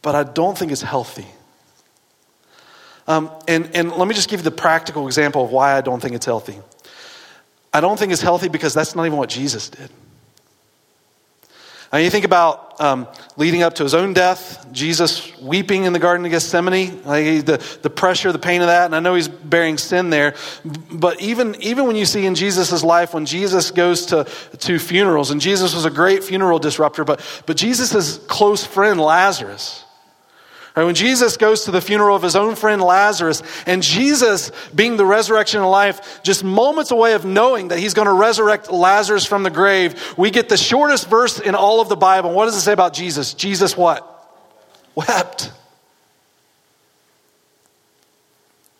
but 0.00 0.14
I 0.14 0.22
don't 0.22 0.56
think 0.56 0.70
it's 0.70 0.80
healthy. 0.80 1.26
Um, 3.08 3.30
and, 3.48 3.74
and 3.74 3.90
let 3.92 4.06
me 4.06 4.14
just 4.14 4.28
give 4.28 4.40
you 4.40 4.44
the 4.44 4.50
practical 4.50 5.06
example 5.06 5.42
of 5.44 5.50
why 5.50 5.76
I 5.76 5.80
don't 5.80 5.98
think 5.98 6.14
it's 6.14 6.26
healthy. 6.26 6.58
I 7.72 7.80
don't 7.80 7.98
think 7.98 8.12
it's 8.12 8.22
healthy 8.22 8.48
because 8.48 8.74
that's 8.74 8.94
not 8.94 9.06
even 9.06 9.18
what 9.18 9.30
Jesus 9.30 9.70
did. 9.70 9.90
And 11.90 12.04
you 12.04 12.10
think 12.10 12.26
about 12.26 12.78
um, 12.82 13.08
leading 13.38 13.62
up 13.62 13.76
to 13.76 13.82
his 13.82 13.94
own 13.94 14.12
death, 14.12 14.70
Jesus 14.72 15.34
weeping 15.38 15.84
in 15.84 15.94
the 15.94 15.98
Garden 15.98 16.26
of 16.26 16.32
Gethsemane, 16.32 17.02
like 17.04 17.46
the, 17.46 17.78
the 17.80 17.88
pressure, 17.88 18.30
the 18.30 18.38
pain 18.38 18.60
of 18.60 18.66
that, 18.66 18.84
and 18.84 18.94
I 18.94 19.00
know 19.00 19.14
he's 19.14 19.28
bearing 19.28 19.78
sin 19.78 20.10
there. 20.10 20.34
But 20.92 21.18
even, 21.22 21.56
even 21.62 21.86
when 21.86 21.96
you 21.96 22.04
see 22.04 22.26
in 22.26 22.34
Jesus' 22.34 22.84
life, 22.84 23.14
when 23.14 23.24
Jesus 23.24 23.70
goes 23.70 24.04
to, 24.06 24.24
to 24.58 24.78
funerals, 24.78 25.30
and 25.30 25.40
Jesus 25.40 25.74
was 25.74 25.86
a 25.86 25.90
great 25.90 26.22
funeral 26.22 26.58
disruptor, 26.58 27.04
but, 27.04 27.22
but 27.46 27.56
Jesus' 27.56 28.18
close 28.26 28.66
friend, 28.66 29.00
Lazarus, 29.00 29.82
Right, 30.78 30.84
when 30.84 30.94
Jesus 30.94 31.36
goes 31.36 31.64
to 31.64 31.72
the 31.72 31.80
funeral 31.80 32.14
of 32.14 32.22
his 32.22 32.36
own 32.36 32.54
friend 32.54 32.80
Lazarus, 32.80 33.42
and 33.66 33.82
Jesus, 33.82 34.52
being 34.72 34.96
the 34.96 35.04
resurrection 35.04 35.60
and 35.60 35.68
life, 35.68 36.22
just 36.22 36.44
moments 36.44 36.92
away 36.92 37.14
of 37.14 37.24
knowing 37.24 37.66
that 37.68 37.80
he's 37.80 37.94
going 37.94 38.06
to 38.06 38.12
resurrect 38.12 38.70
Lazarus 38.70 39.26
from 39.26 39.42
the 39.42 39.50
grave, 39.50 40.14
we 40.16 40.30
get 40.30 40.48
the 40.48 40.56
shortest 40.56 41.08
verse 41.08 41.40
in 41.40 41.56
all 41.56 41.80
of 41.80 41.88
the 41.88 41.96
Bible. 41.96 42.32
What 42.32 42.44
does 42.44 42.54
it 42.54 42.60
say 42.60 42.72
about 42.72 42.92
Jesus? 42.92 43.34
Jesus 43.34 43.76
what? 43.76 44.06
Wept. 44.94 45.50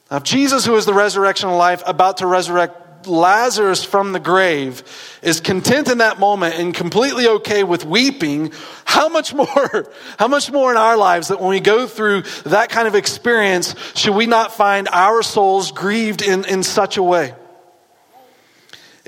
Now, 0.09 0.21
Jesus, 0.21 0.65
who 0.65 0.77
is 0.77 0.87
the 0.87 0.95
resurrection 0.95 1.49
and 1.49 1.59
life, 1.59 1.83
about 1.85 2.19
to 2.19 2.29
resurrect 2.29 2.88
Lazarus 3.07 3.85
from 3.85 4.13
the 4.13 4.21
grave 4.21 4.83
is 5.23 5.41
content 5.41 5.89
in 5.89 5.99
that 5.99 6.19
moment 6.19 6.57
and 6.57 6.75
completely 6.75 7.27
okay 7.29 7.65
with 7.65 7.85
weeping, 7.85 8.53
how 8.85 9.09
much 9.09 9.35
more, 9.39 9.91
how 10.19 10.29
much 10.29 10.51
more 10.51 10.71
in 10.71 10.77
our 10.77 10.97
lives 10.97 11.29
that 11.29 11.41
when 11.41 11.51
we 11.51 11.61
go 11.61 11.87
through 11.87 12.23
that 12.45 12.71
kind 12.71 12.89
of 12.89 12.95
experience, 12.95 13.75
should 13.95 14.15
we 14.15 14.27
not 14.27 14.53
find 14.53 14.89
our 14.93 15.23
souls 15.23 15.73
grieved 15.73 16.23
in, 16.23 16.45
in 16.45 16.63
such 16.63 16.97
a 16.97 17.03
way? 17.03 17.35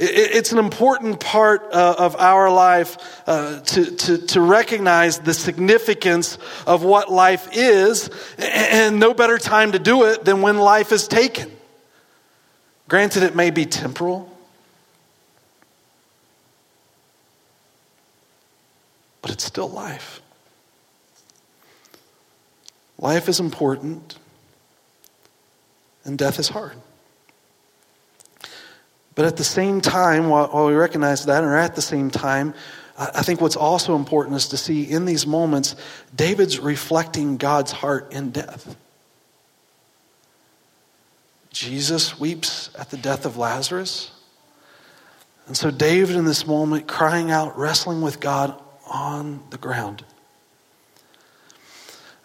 It's 0.02 0.50
an 0.50 0.58
important 0.58 1.20
part 1.20 1.74
uh, 1.74 1.94
of 1.98 2.16
our 2.16 2.50
life 2.50 3.22
uh, 3.26 3.60
to, 3.60 3.84
to, 3.96 4.18
to 4.28 4.40
recognize 4.40 5.18
the 5.18 5.34
significance 5.34 6.38
of 6.66 6.82
what 6.82 7.12
life 7.12 7.50
is, 7.52 8.08
and 8.38 8.98
no 8.98 9.12
better 9.12 9.36
time 9.36 9.72
to 9.72 9.78
do 9.78 10.04
it 10.04 10.24
than 10.24 10.40
when 10.40 10.56
life 10.56 10.90
is 10.90 11.06
taken. 11.06 11.54
Granted, 12.90 13.22
it 13.22 13.36
may 13.36 13.50
be 13.50 13.66
temporal, 13.66 14.28
but 19.22 19.30
it's 19.30 19.44
still 19.44 19.68
life. 19.68 20.20
Life 22.98 23.28
is 23.28 23.38
important, 23.38 24.18
and 26.04 26.18
death 26.18 26.40
is 26.40 26.48
hard. 26.48 26.72
But 29.14 29.24
at 29.24 29.36
the 29.36 29.44
same 29.44 29.80
time, 29.80 30.28
while, 30.28 30.66
we 30.66 30.74
recognize 30.74 31.26
that, 31.26 31.44
or 31.44 31.54
at 31.54 31.76
the 31.76 31.82
same 31.82 32.10
time, 32.10 32.54
I 32.98 33.22
think 33.22 33.40
what's 33.40 33.54
also 33.54 33.94
important 33.94 34.34
is 34.34 34.48
to 34.48 34.56
see 34.56 34.82
in 34.82 35.04
these 35.04 35.28
moments, 35.28 35.76
David's 36.16 36.58
reflecting 36.58 37.36
God's 37.36 37.70
heart 37.70 38.12
in 38.12 38.32
death. 38.32 38.74
Jesus 41.60 42.18
weeps 42.18 42.70
at 42.78 42.88
the 42.88 42.96
death 42.96 43.26
of 43.26 43.36
Lazarus. 43.36 44.12
And 45.46 45.54
so, 45.54 45.70
David, 45.70 46.16
in 46.16 46.24
this 46.24 46.46
moment, 46.46 46.88
crying 46.88 47.30
out, 47.30 47.58
wrestling 47.58 48.00
with 48.00 48.18
God 48.18 48.58
on 48.90 49.42
the 49.50 49.58
ground. 49.58 50.02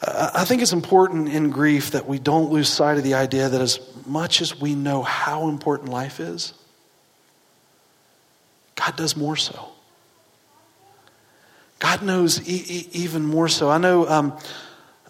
I 0.01 0.45
think 0.45 0.61
it's 0.61 0.71
important 0.71 1.27
in 1.27 1.49
grief 1.49 1.91
that 1.91 2.07
we 2.07 2.17
don't 2.17 2.49
lose 2.49 2.69
sight 2.69 2.97
of 2.97 3.03
the 3.03 3.15
idea 3.15 3.49
that 3.49 3.59
as 3.59 3.81
much 4.05 4.39
as 4.39 4.57
we 4.57 4.73
know 4.73 5.03
how 5.03 5.49
important 5.49 5.89
life 5.89 6.21
is, 6.21 6.53
God 8.75 8.95
does 8.95 9.17
more 9.17 9.35
so. 9.35 9.67
God 11.79 12.01
knows 12.01 12.39
e- 12.47 12.63
e- 12.69 12.89
even 12.93 13.25
more 13.25 13.49
so. 13.49 13.69
I 13.69 13.79
know 13.79 14.07
um, 14.07 14.37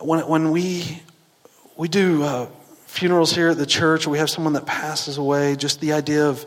when, 0.01 0.27
when 0.27 0.49
we, 0.49 1.03
we 1.77 1.87
do 1.87 2.23
uh, 2.23 2.47
funerals 2.95 3.35
here 3.35 3.49
at 3.49 3.57
the 3.57 3.65
church, 3.65 4.07
we 4.07 4.19
have 4.19 4.29
someone 4.29 4.53
that 4.53 4.65
passes 4.65 5.17
away, 5.17 5.57
just 5.57 5.81
the 5.81 5.91
idea 5.91 6.25
of, 6.25 6.45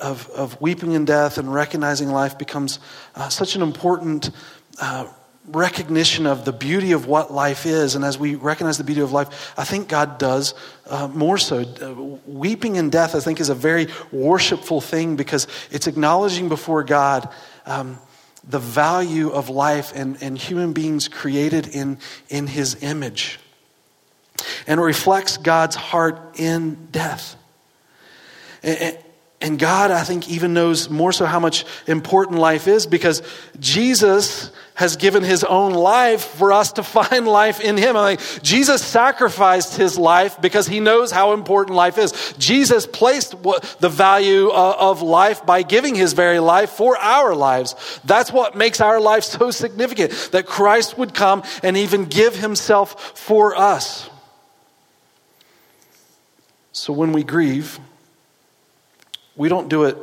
of, 0.00 0.28
of 0.30 0.60
weeping 0.60 0.92
in 0.92 1.04
death 1.04 1.38
and 1.38 1.54
recognizing 1.54 2.08
life 2.08 2.36
becomes 2.36 2.80
uh, 3.14 3.28
such 3.28 3.54
an 3.54 3.62
important 3.62 4.30
uh, 4.80 5.06
recognition 5.46 6.26
of 6.26 6.44
the 6.44 6.52
beauty 6.52 6.90
of 6.90 7.06
what 7.06 7.32
life 7.32 7.66
is. 7.66 7.94
And 7.94 8.04
as 8.04 8.18
we 8.18 8.34
recognize 8.34 8.78
the 8.78 8.84
beauty 8.84 9.00
of 9.00 9.12
life, 9.12 9.54
I 9.56 9.62
think 9.62 9.86
God 9.86 10.18
does 10.18 10.54
uh, 10.88 11.06
more 11.06 11.38
so. 11.38 11.60
Uh, 11.60 12.18
weeping 12.26 12.74
in 12.74 12.90
death, 12.90 13.14
I 13.14 13.20
think, 13.20 13.38
is 13.38 13.48
a 13.48 13.54
very 13.54 13.86
worshipful 14.10 14.80
thing 14.80 15.14
because 15.14 15.46
it's 15.70 15.86
acknowledging 15.86 16.48
before 16.48 16.82
God. 16.82 17.28
Um, 17.64 18.00
the 18.42 18.58
value 18.58 19.30
of 19.30 19.50
life 19.50 19.92
and, 19.94 20.20
and 20.20 20.36
human 20.36 20.72
beings 20.72 21.06
created 21.06 21.68
in, 21.68 21.98
in 22.28 22.48
his 22.48 22.82
image. 22.82 23.38
And 24.66 24.80
reflects 24.80 25.36
God's 25.36 25.76
heart 25.76 26.38
in 26.38 26.88
death. 26.90 27.36
And, 28.62 29.58
God, 29.58 29.90
I 29.90 30.04
think, 30.04 30.28
even 30.28 30.52
knows 30.52 30.90
more 30.90 31.12
so 31.12 31.24
how 31.24 31.40
much 31.40 31.64
important 31.86 32.38
life 32.38 32.68
is 32.68 32.86
because 32.86 33.22
Jesus 33.58 34.52
has 34.74 34.96
given 34.96 35.22
his 35.22 35.44
own 35.44 35.72
life 35.72 36.22
for 36.22 36.52
us 36.52 36.72
to 36.72 36.82
find 36.98 37.26
life 37.26 37.60
in 37.60 37.78
him. 37.78 37.96
I 37.96 38.10
mean, 38.10 38.26
Jesus 38.42 38.84
sacrificed 38.84 39.76
his 39.76 39.98
life 39.98 40.40
because 40.42 40.66
he 40.66 40.80
knows 40.80 41.10
how 41.10 41.32
important 41.32 41.74
life 41.74 41.96
is. 41.96 42.34
Jesus 42.38 42.86
placed 42.86 43.34
the 43.80 43.88
value 43.88 44.50
of 44.50 45.00
life 45.00 45.46
by 45.46 45.62
giving 45.62 45.94
his 45.94 46.12
very 46.12 46.38
life 46.38 46.70
for 46.70 46.98
our 46.98 47.34
lives. 47.34 47.74
That's 48.04 48.30
what 48.30 48.56
makes 48.56 48.82
our 48.82 49.00
life 49.00 49.24
so 49.24 49.50
significant 49.50 50.12
that 50.32 50.44
Christ 50.44 50.98
would 50.98 51.14
come 51.14 51.44
and 51.62 51.78
even 51.78 52.04
give 52.04 52.36
himself 52.36 53.18
for 53.18 53.56
us. 53.56 54.09
So 56.72 56.92
when 56.92 57.12
we 57.12 57.24
grieve, 57.24 57.78
we 59.36 59.48
don't 59.48 59.68
do 59.68 59.84
it 59.84 59.96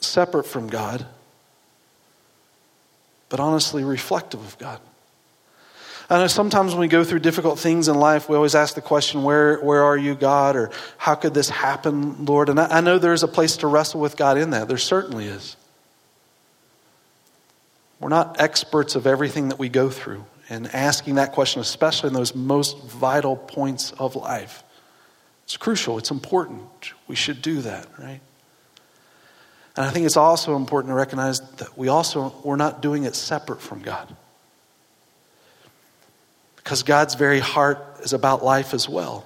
separate 0.00 0.44
from 0.44 0.68
God 0.68 1.06
but 3.28 3.40
honestly 3.40 3.84
reflective 3.84 4.40
of 4.40 4.58
God. 4.58 4.80
I 6.10 6.18
know 6.18 6.26
sometimes 6.26 6.72
when 6.72 6.80
we 6.80 6.88
go 6.88 7.04
through 7.04 7.18
difficult 7.18 7.58
things 7.58 7.88
in 7.88 7.94
life, 7.94 8.30
we 8.30 8.36
always 8.36 8.54
ask 8.54 8.74
the 8.74 8.80
question, 8.80 9.24
Where, 9.24 9.58
where 9.58 9.82
are 9.82 9.96
you, 9.96 10.14
God? 10.14 10.56
or 10.56 10.70
How 10.96 11.14
could 11.14 11.34
this 11.34 11.50
happen, 11.50 12.24
Lord? 12.24 12.48
And 12.48 12.58
I, 12.58 12.78
I 12.78 12.80
know 12.80 12.98
there's 12.98 13.22
a 13.22 13.28
place 13.28 13.58
to 13.58 13.66
wrestle 13.66 14.00
with 14.00 14.16
God 14.16 14.38
in 14.38 14.50
that. 14.50 14.68
There 14.68 14.78
certainly 14.78 15.26
is. 15.26 15.56
We're 18.00 18.08
not 18.08 18.40
experts 18.40 18.94
of 18.94 19.06
everything 19.06 19.50
that 19.50 19.58
we 19.58 19.68
go 19.68 19.90
through. 19.90 20.24
And 20.48 20.74
asking 20.74 21.16
that 21.16 21.32
question, 21.32 21.60
especially 21.60 22.08
in 22.08 22.14
those 22.14 22.34
most 22.34 22.82
vital 22.84 23.36
points 23.36 23.92
of 23.92 24.16
life, 24.16 24.62
it's 25.48 25.56
crucial. 25.56 25.96
It's 25.96 26.10
important. 26.10 26.92
We 27.06 27.16
should 27.16 27.40
do 27.40 27.62
that, 27.62 27.88
right? 27.98 28.20
And 29.76 29.86
I 29.86 29.88
think 29.88 30.04
it's 30.04 30.18
also 30.18 30.56
important 30.56 30.90
to 30.90 30.94
recognize 30.94 31.40
that 31.52 31.78
we 31.78 31.88
also, 31.88 32.34
we're 32.44 32.56
not 32.56 32.82
doing 32.82 33.04
it 33.04 33.14
separate 33.14 33.62
from 33.62 33.80
God. 33.80 34.14
Because 36.56 36.82
God's 36.82 37.14
very 37.14 37.40
heart 37.40 37.82
is 38.02 38.12
about 38.12 38.44
life 38.44 38.74
as 38.74 38.90
well. 38.90 39.24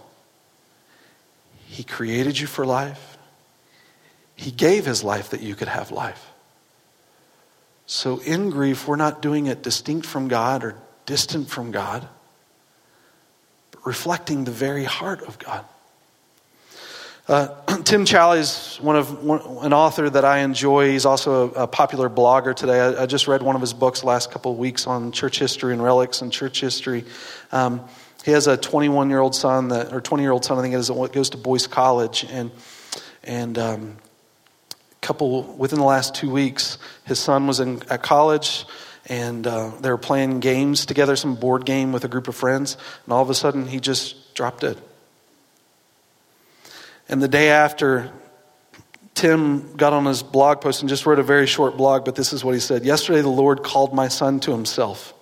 He 1.67 1.83
created 1.83 2.39
you 2.39 2.47
for 2.47 2.65
life, 2.65 3.19
He 4.37 4.53
gave 4.53 4.87
His 4.87 5.03
life 5.03 5.31
that 5.31 5.41
you 5.41 5.57
could 5.57 5.67
have 5.67 5.91
life. 5.91 6.25
So 7.87 8.21
in 8.21 8.51
grief, 8.51 8.87
we're 8.87 8.95
not 8.95 9.23
doing 9.23 9.47
it 9.47 9.65
distinct 9.65 10.07
from 10.07 10.29
God 10.29 10.63
or 10.63 10.77
distant 11.05 11.51
from 11.51 11.73
God, 11.73 12.07
but 13.73 13.85
reflecting 13.85 14.45
the 14.45 14.53
very 14.53 14.85
heart 14.85 15.21
of 15.23 15.41
God. 15.41 15.65
Uh, 17.29 17.49
Tim 17.85 18.05
Challies 18.05 18.77
is 18.77 18.81
one 18.81 18.97
of 18.97 19.23
one, 19.23 19.41
an 19.65 19.73
author 19.73 20.11
that 20.11 20.25
I 20.25 20.39
enjoy. 20.39 20.91
He's 20.91 21.07
also 21.07 21.51
a, 21.51 21.63
a 21.63 21.67
popular 21.67 22.11
blogger 22.11 22.55
today. 22.55 22.81
I, 22.81 23.03
I, 23.03 23.07
just 23.07 23.29
read 23.29 23.43
one 23.43 23.55
of 23.55 23.61
his 23.61 23.73
books 23.73 24.03
last 24.03 24.33
couple 24.33 24.51
of 24.51 24.59
weeks 24.59 24.87
on 24.89 25.13
church 25.13 25.39
history 25.39 25.73
and 25.73 25.83
relics 25.83 26.21
and 26.21 26.33
church 26.33 26.61
history. 26.61 27.05
Um, 27.53 27.87
he 28.25 28.33
has 28.33 28.49
a 28.49 28.57
21 28.57 29.09
year 29.09 29.21
old 29.21 29.37
son 29.37 29.69
that, 29.69 29.93
or 29.93 30.01
20 30.01 30.23
year 30.23 30.33
old 30.33 30.45
son, 30.45 30.59
I 30.59 30.63
think 30.63 30.75
it 30.75 30.79
is, 30.79 30.89
that 30.89 31.13
goes 31.13 31.31
to 31.31 31.37
Boyce 31.37 31.67
College, 31.67 32.27
and 32.29 32.51
and 33.23 33.57
um, 33.57 33.97
couple 35.01 35.43
within 35.43 35.79
the 35.79 35.85
last 35.85 36.17
two 36.17 36.31
weeks, 36.31 36.79
his 37.05 37.21
son 37.21 37.47
was 37.47 37.61
in 37.61 37.83
at 37.89 38.03
college 38.03 38.65
and 39.07 39.47
uh, 39.47 39.71
they 39.81 39.91
were 39.91 39.99
playing 39.99 40.41
games 40.41 40.87
together, 40.87 41.17
some 41.17 41.35
board 41.35 41.65
game 41.65 41.93
with 41.93 42.05
a 42.05 42.09
group 42.09 42.29
of 42.29 42.37
friends, 42.37 42.77
and 43.05 43.13
all 43.13 43.23
of 43.23 43.31
a 43.31 43.35
sudden 43.35 43.67
he 43.67 43.81
just 43.81 44.35
dropped 44.35 44.61
dead. 44.61 44.79
And 47.13 47.23
the 47.23 47.29
day 47.29 47.51
after, 47.51 48.11
Tim 49.13 49.77
got 49.77 49.93
on 49.93 50.07
his 50.07 50.23
blog 50.23 50.63
post 50.63 50.81
and 50.81 50.89
just 50.89 51.05
wrote 51.05 51.19
a 51.19 51.23
very 51.23 51.47
short 51.47 51.77
blog, 51.77 52.07
but 52.07 52.15
this 52.15 52.33
is 52.33 52.43
what 52.43 52.55
he 52.55 52.61
said 52.61 52.87
Yesterday, 52.87 53.21
the 53.21 53.29
Lord 53.29 53.63
called 53.63 53.93
my 53.93 54.09
son 54.09 54.41
to 54.41 54.51
himself. 54.51 55.13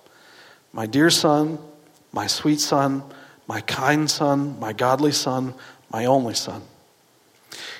My 0.73 0.87
dear 0.87 1.11
son, 1.11 1.59
my 2.12 2.28
sweet 2.28 2.61
son, 2.61 3.02
my 3.49 3.61
kind 3.62 4.09
son, 4.09 4.61
my 4.61 4.73
godly 4.73 5.11
son, 5.11 5.52
my 5.92 6.04
only 6.04 6.35
son. 6.35 6.62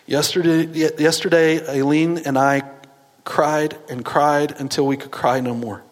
Yesterday, 0.07 0.65
yesterday 0.99 1.65
Aileen 1.69 2.19
and 2.19 2.37
I 2.37 2.63
cried 3.23 3.79
and 3.89 4.05
cried 4.05 4.61
until 4.61 4.89
we 4.89 4.97
could 4.97 5.13
cry 5.13 5.39
no 5.39 5.55
more, 5.55 5.85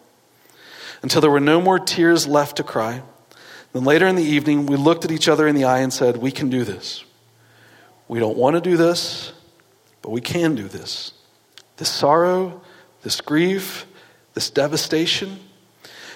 until 1.01 1.21
there 1.21 1.31
were 1.31 1.39
no 1.39 1.61
more 1.61 1.79
tears 1.79 2.27
left 2.27 2.57
to 2.57 2.63
cry. 2.63 3.01
Then 3.71 3.85
later 3.85 4.07
in 4.07 4.17
the 4.17 4.23
evening, 4.23 4.65
we 4.65 4.75
looked 4.75 5.05
at 5.05 5.11
each 5.11 5.29
other 5.29 5.47
in 5.47 5.55
the 5.55 5.63
eye 5.63 5.79
and 5.79 5.93
said, 5.93 6.17
We 6.17 6.31
can 6.31 6.49
do 6.49 6.65
this. 6.65 7.05
We 8.09 8.19
don't 8.19 8.37
want 8.37 8.55
to 8.55 8.61
do 8.61 8.75
this, 8.75 9.31
but 10.01 10.09
we 10.09 10.19
can 10.19 10.55
do 10.55 10.67
this. 10.67 11.13
This 11.77 11.89
sorrow, 11.89 12.61
this 13.03 13.21
grief, 13.21 13.85
this 14.33 14.49
devastation, 14.49 15.39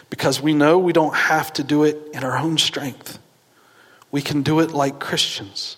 because 0.10 0.42
we 0.42 0.54
know 0.54 0.80
we 0.80 0.92
don't 0.92 1.16
have 1.16 1.54
to 1.54 1.64
do 1.64 1.84
it 1.84 1.98
in 2.12 2.24
our 2.24 2.38
own 2.38 2.58
strength. 2.58 3.20
We 4.12 4.22
can 4.22 4.42
do 4.42 4.60
it 4.60 4.72
like 4.72 5.00
Christians, 5.00 5.78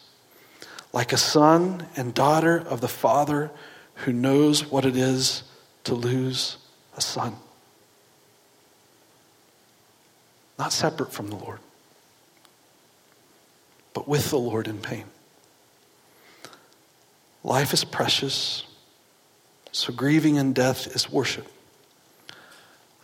like 0.93 1.11
a 1.11 1.17
son 1.17 1.85
and 1.97 2.13
daughter 2.13 2.59
of 2.59 2.79
the 2.79 2.87
Father 2.87 3.51
who 3.95 4.13
knows 4.13 4.71
what 4.71 4.85
it 4.85 4.95
is 4.95 5.43
to 5.83 5.95
lose 5.95 6.57
a 6.95 7.01
son. 7.01 7.35
Not 10.57 10.71
separate 10.71 11.11
from 11.11 11.27
the 11.27 11.35
Lord, 11.35 11.59
but 13.93 14.07
with 14.07 14.29
the 14.29 14.39
Lord 14.39 14.67
in 14.69 14.79
pain. 14.79 15.03
Life 17.45 17.73
is 17.73 17.83
precious, 17.83 18.63
so 19.71 19.93
grieving 19.93 20.37
in 20.37 20.51
death 20.51 20.87
is 20.95 21.11
worship. 21.11 21.45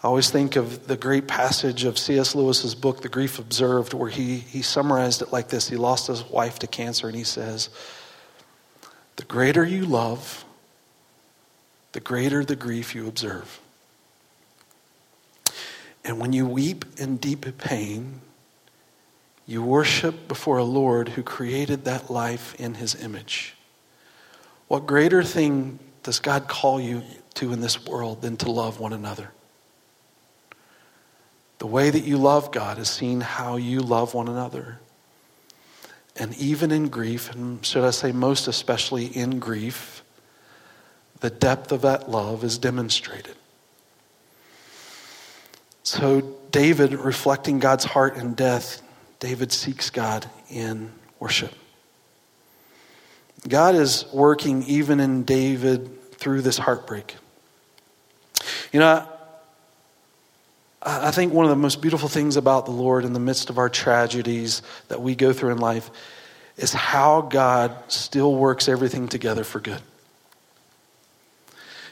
I 0.03 0.07
always 0.07 0.31
think 0.31 0.55
of 0.55 0.87
the 0.87 0.97
great 0.97 1.27
passage 1.27 1.83
of 1.83 1.99
C.S. 1.99 2.33
Lewis's 2.33 2.73
book, 2.73 3.03
The 3.03 3.07
Grief 3.07 3.37
Observed, 3.37 3.93
where 3.93 4.09
he, 4.09 4.37
he 4.37 4.63
summarized 4.63 5.21
it 5.21 5.31
like 5.31 5.49
this. 5.49 5.69
He 5.69 5.75
lost 5.75 6.07
his 6.07 6.27
wife 6.27 6.57
to 6.57 6.65
cancer, 6.65 7.05
and 7.07 7.15
he 7.15 7.23
says, 7.23 7.69
The 9.17 9.25
greater 9.25 9.63
you 9.63 9.85
love, 9.85 10.43
the 11.91 11.99
greater 11.99 12.43
the 12.43 12.55
grief 12.55 12.95
you 12.95 13.07
observe. 13.07 13.59
And 16.03 16.19
when 16.19 16.33
you 16.33 16.47
weep 16.47 16.83
in 16.97 17.17
deep 17.17 17.59
pain, 17.59 18.21
you 19.45 19.61
worship 19.61 20.27
before 20.27 20.57
a 20.57 20.63
Lord 20.63 21.09
who 21.09 21.21
created 21.21 21.85
that 21.85 22.09
life 22.09 22.55
in 22.59 22.73
his 22.73 22.95
image. 22.95 23.55
What 24.71 24.87
greater 24.87 25.21
thing 25.21 25.79
does 26.01 26.21
God 26.21 26.47
call 26.47 26.79
you 26.79 27.03
to 27.33 27.51
in 27.51 27.59
this 27.59 27.85
world 27.85 28.21
than 28.21 28.37
to 28.37 28.49
love 28.49 28.79
one 28.79 28.93
another? 28.93 29.29
The 31.57 31.67
way 31.67 31.89
that 31.89 32.05
you 32.05 32.17
love 32.17 32.53
God 32.53 32.79
is 32.79 32.87
seeing 32.87 33.19
how 33.19 33.57
you 33.57 33.81
love 33.81 34.13
one 34.13 34.29
another. 34.29 34.79
And 36.15 36.33
even 36.37 36.71
in 36.71 36.87
grief, 36.87 37.33
and 37.33 37.65
should 37.65 37.83
I 37.83 37.89
say 37.89 38.13
most 38.13 38.47
especially 38.47 39.07
in 39.07 39.39
grief, 39.39 40.05
the 41.19 41.29
depth 41.29 41.73
of 41.73 41.81
that 41.81 42.09
love 42.09 42.45
is 42.45 42.57
demonstrated. 42.57 43.35
So, 45.83 46.21
David, 46.51 46.93
reflecting 46.93 47.59
God's 47.59 47.83
heart 47.83 48.15
in 48.15 48.35
death, 48.35 48.81
David 49.19 49.51
seeks 49.51 49.89
God 49.89 50.29
in 50.49 50.93
worship. 51.19 51.53
God 53.47 53.75
is 53.75 54.05
working 54.13 54.63
even 54.63 54.99
in 54.99 55.23
David 55.23 56.13
through 56.13 56.41
this 56.41 56.57
heartbreak. 56.57 57.15
You 58.71 58.79
know, 58.79 59.07
I 60.83 61.11
think 61.11 61.33
one 61.33 61.45
of 61.45 61.49
the 61.49 61.55
most 61.55 61.81
beautiful 61.81 62.09
things 62.09 62.37
about 62.37 62.65
the 62.65 62.71
Lord 62.71 63.05
in 63.05 63.13
the 63.13 63.19
midst 63.19 63.49
of 63.49 63.57
our 63.57 63.69
tragedies 63.69 64.61
that 64.87 65.01
we 65.01 65.15
go 65.15 65.31
through 65.33 65.51
in 65.51 65.57
life 65.59 65.91
is 66.57 66.73
how 66.73 67.21
God 67.21 67.75
still 67.87 68.35
works 68.35 68.67
everything 68.67 69.07
together 69.07 69.43
for 69.43 69.59
good. 69.59 69.81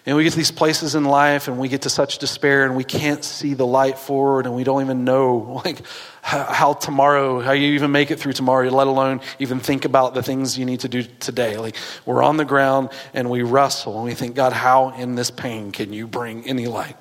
And 0.09 0.17
we 0.17 0.23
get 0.23 0.31
to 0.31 0.37
these 0.37 0.49
places 0.49 0.95
in 0.95 1.05
life 1.05 1.47
and 1.47 1.59
we 1.59 1.67
get 1.67 1.83
to 1.83 1.89
such 1.91 2.17
despair 2.17 2.65
and 2.65 2.75
we 2.75 2.83
can't 2.83 3.23
see 3.23 3.53
the 3.53 3.65
light 3.67 3.99
forward 3.99 4.47
and 4.47 4.55
we 4.55 4.63
don't 4.63 4.81
even 4.81 5.03
know 5.03 5.61
like 5.65 5.83
how, 6.23 6.73
tomorrow, 6.73 7.41
how 7.41 7.51
you 7.51 7.73
even 7.73 7.91
make 7.91 8.09
it 8.09 8.19
through 8.19 8.33
tomorrow, 8.33 8.67
let 8.71 8.87
alone 8.87 9.21
even 9.37 9.59
think 9.59 9.85
about 9.85 10.15
the 10.15 10.23
things 10.23 10.57
you 10.57 10.65
need 10.65 10.79
to 10.79 10.89
do 10.89 11.03
today. 11.03 11.57
Like 11.57 11.75
we're 12.07 12.23
on 12.23 12.37
the 12.37 12.43
ground 12.43 12.89
and 13.13 13.29
we 13.29 13.43
wrestle 13.43 13.97
and 13.97 14.05
we 14.05 14.15
think, 14.15 14.33
God, 14.33 14.51
how 14.51 14.95
in 14.95 15.13
this 15.13 15.29
pain 15.29 15.71
can 15.71 15.93
you 15.93 16.07
bring 16.07 16.43
any 16.49 16.65
light? 16.65 16.97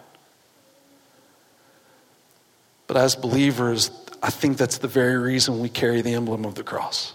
But 2.88 2.98
as 2.98 3.16
believers, 3.16 3.90
I 4.22 4.28
think 4.28 4.58
that's 4.58 4.76
the 4.76 4.86
very 4.86 5.16
reason 5.16 5.60
we 5.60 5.70
carry 5.70 6.02
the 6.02 6.12
emblem 6.12 6.44
of 6.44 6.56
the 6.56 6.62
cross. 6.62 7.14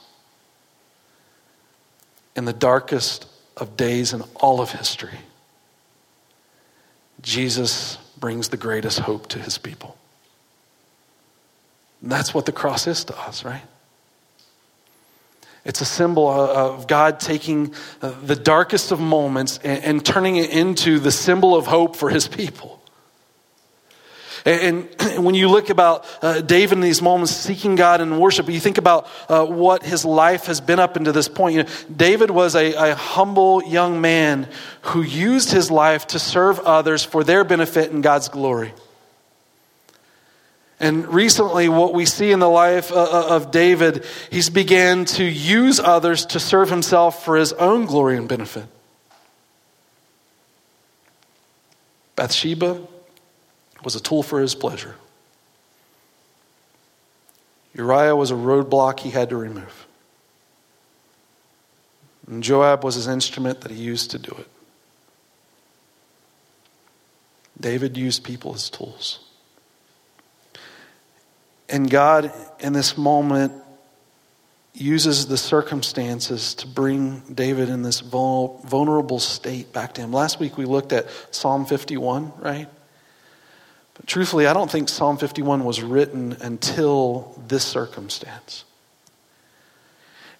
In 2.36 2.46
the 2.46 2.54
darkest 2.54 3.28
of 3.58 3.78
days 3.78 4.12
in 4.12 4.24
all 4.38 4.60
of 4.60 4.72
history, 4.72 5.20
Jesus 7.24 7.98
brings 8.20 8.50
the 8.50 8.58
greatest 8.58 9.00
hope 9.00 9.28
to 9.30 9.40
his 9.40 9.58
people. 9.58 9.98
And 12.02 12.12
that's 12.12 12.34
what 12.34 12.46
the 12.46 12.52
cross 12.52 12.86
is 12.86 13.06
to 13.06 13.18
us, 13.18 13.44
right? 13.44 13.64
It's 15.66 15.80
a 15.80 15.86
symbol 15.86 16.28
of 16.28 16.88
God 16.88 17.22
taking 17.22 17.74
uh, 18.02 18.14
the 18.22 18.36
darkest 18.36 18.92
of 18.92 19.00
moments 19.00 19.60
and, 19.64 20.06
turning 20.06 20.36
it 20.36 20.50
into 20.50 21.00
the 21.00 21.12
symbol 21.12 21.56
of 21.56 21.66
hope 21.68 21.96
for 21.96 22.10
his 22.10 22.28
people. 22.28 22.83
And, 24.46 24.90
when 25.18 25.36
you 25.36 25.50
look 25.50 25.70
about 25.70 26.06
uh, 26.22 26.42
David 26.42 26.74
in 26.74 26.82
these 26.82 27.02
moments 27.02 27.32
seeking 27.32 27.76
God 27.76 28.02
in 28.02 28.18
worship, 28.18 28.50
you 28.50 28.60
think 28.60 28.78
about 28.78 29.08
uh, 29.30 29.46
what 29.46 29.84
his 29.84 30.04
life 30.04 30.48
has 30.48 30.60
been 30.60 30.80
up 30.80 30.98
into 30.98 31.12
this 31.12 31.28
point. 31.28 31.56
You 31.56 31.64
know, 31.64 31.70
David 31.96 32.30
was 32.30 32.56
a, 32.56 32.74
a 32.74 32.96
humble 32.96 33.64
young 33.64 34.02
man 34.02 34.50
who 34.82 35.02
used 35.02 35.52
his 35.52 35.72
life 35.72 36.08
to 36.08 36.20
serve 36.20 36.60
others 36.60 37.04
for 37.04 37.24
their 37.24 37.44
benefit 37.44 37.92
and 37.92 38.04
God's 38.04 38.30
glory. 38.30 38.74
And 40.80 41.08
recently, 41.08 41.70
what 41.70 41.94
we 41.94 42.06
see 42.06 42.32
in 42.32 42.40
the 42.40 42.50
life 42.50 42.92
uh, 42.92 42.96
uh, 42.96 43.36
of 43.36 43.52
David, 43.52 44.06
he's 44.30 44.50
began 44.50 45.06
to 45.06 45.24
use 45.24 45.80
others 45.80 46.26
to 46.28 46.40
serve 46.42 46.70
himself 46.70 47.24
for 47.24 47.38
his 47.38 47.54
own 47.54 47.86
glory 47.86 48.18
and 48.18 48.28
benefit. 48.28 48.66
Bathsheba 52.18 52.86
was 53.84 53.96
a 53.96 54.02
tool 54.02 54.24
for 54.24 54.40
his 54.40 54.56
pleasure. 54.56 54.96
Uriah 57.76 58.16
was 58.16 58.32
a 58.32 58.36
roadblock 58.36 59.00
he 59.00 59.10
had 59.10 59.30
to 59.30 59.38
remove. 59.38 59.88
And 62.28 62.44
Joab 62.44 62.84
was 62.84 62.96
his 62.96 63.08
instrument 63.08 63.62
that 63.62 63.72
he 63.72 63.82
used 63.82 64.12
to 64.12 64.20
do 64.20 64.32
it. 64.38 64.48
David 67.60 67.98
used 67.98 68.24
people 68.24 68.54
as 68.54 68.70
tools. 68.70 69.20
And 71.70 71.90
God, 71.90 72.32
in 72.60 72.74
this 72.74 72.98
moment, 72.98 73.54
uses 74.74 75.28
the 75.28 75.38
circumstances 75.38 76.56
to 76.56 76.68
bring 76.68 77.22
David 77.34 77.70
in 77.70 77.84
this 77.84 78.00
vulnerable 78.00 79.20
state 79.20 79.72
back 79.72 79.94
to 79.94 80.02
him. 80.02 80.12
Last 80.12 80.40
week 80.40 80.58
we 80.58 80.66
looked 80.66 80.92
at 80.94 81.08
Psalm 81.32 81.66
51, 81.66 82.34
right? 82.40 82.68
But 83.94 84.08
truthfully, 84.08 84.48
I 84.48 84.54
don't 84.54 84.72
think 84.72 84.90
Psalm 84.90 85.18
51 85.18 85.64
was 85.64 85.82
written 85.82 86.38
until 86.42 87.40
this 87.48 87.64
circumstance. 87.64 88.66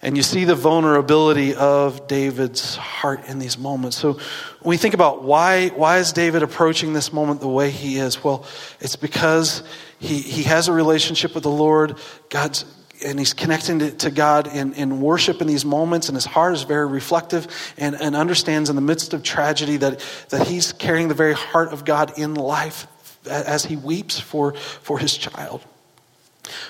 And 0.02 0.18
you 0.18 0.22
see 0.22 0.44
the 0.44 0.54
vulnerability 0.54 1.54
of 1.54 2.06
David's 2.08 2.76
heart 2.76 3.26
in 3.26 3.38
these 3.38 3.56
moments. 3.56 3.96
So 3.96 4.12
when 4.12 4.70
we 4.70 4.76
think 4.76 4.92
about 4.92 5.22
why, 5.22 5.68
why 5.68 5.96
is 5.96 6.12
David 6.12 6.42
approaching 6.42 6.92
this 6.92 7.10
moment 7.10 7.40
the 7.40 7.48
way 7.48 7.70
he 7.70 7.96
is? 7.96 8.22
Well, 8.22 8.44
it's 8.80 8.96
because 8.96 9.62
he, 9.98 10.20
he 10.20 10.42
has 10.42 10.68
a 10.68 10.72
relationship 10.72 11.34
with 11.34 11.42
the 11.42 11.50
Lord. 11.50 11.96
God's, 12.28 12.66
and 13.02 13.18
he's 13.18 13.32
connecting 13.32 13.78
to, 13.78 13.92
to 13.92 14.10
God 14.10 14.46
in, 14.54 14.74
in 14.74 15.00
worship 15.00 15.40
in 15.40 15.46
these 15.46 15.64
moments, 15.64 16.10
and 16.10 16.16
his 16.16 16.26
heart 16.26 16.52
is 16.52 16.64
very 16.64 16.86
reflective 16.86 17.46
and, 17.78 17.94
and 17.94 18.14
understands 18.14 18.68
in 18.68 18.76
the 18.76 18.82
midst 18.82 19.14
of 19.14 19.22
tragedy 19.22 19.78
that, 19.78 20.04
that 20.28 20.46
he's 20.46 20.74
carrying 20.74 21.08
the 21.08 21.14
very 21.14 21.34
heart 21.34 21.72
of 21.72 21.86
God 21.86 22.18
in 22.18 22.34
life 22.34 22.86
as 23.26 23.64
he 23.64 23.76
weeps 23.76 24.18
for, 24.20 24.54
for 24.54 24.98
his 24.98 25.16
child. 25.16 25.64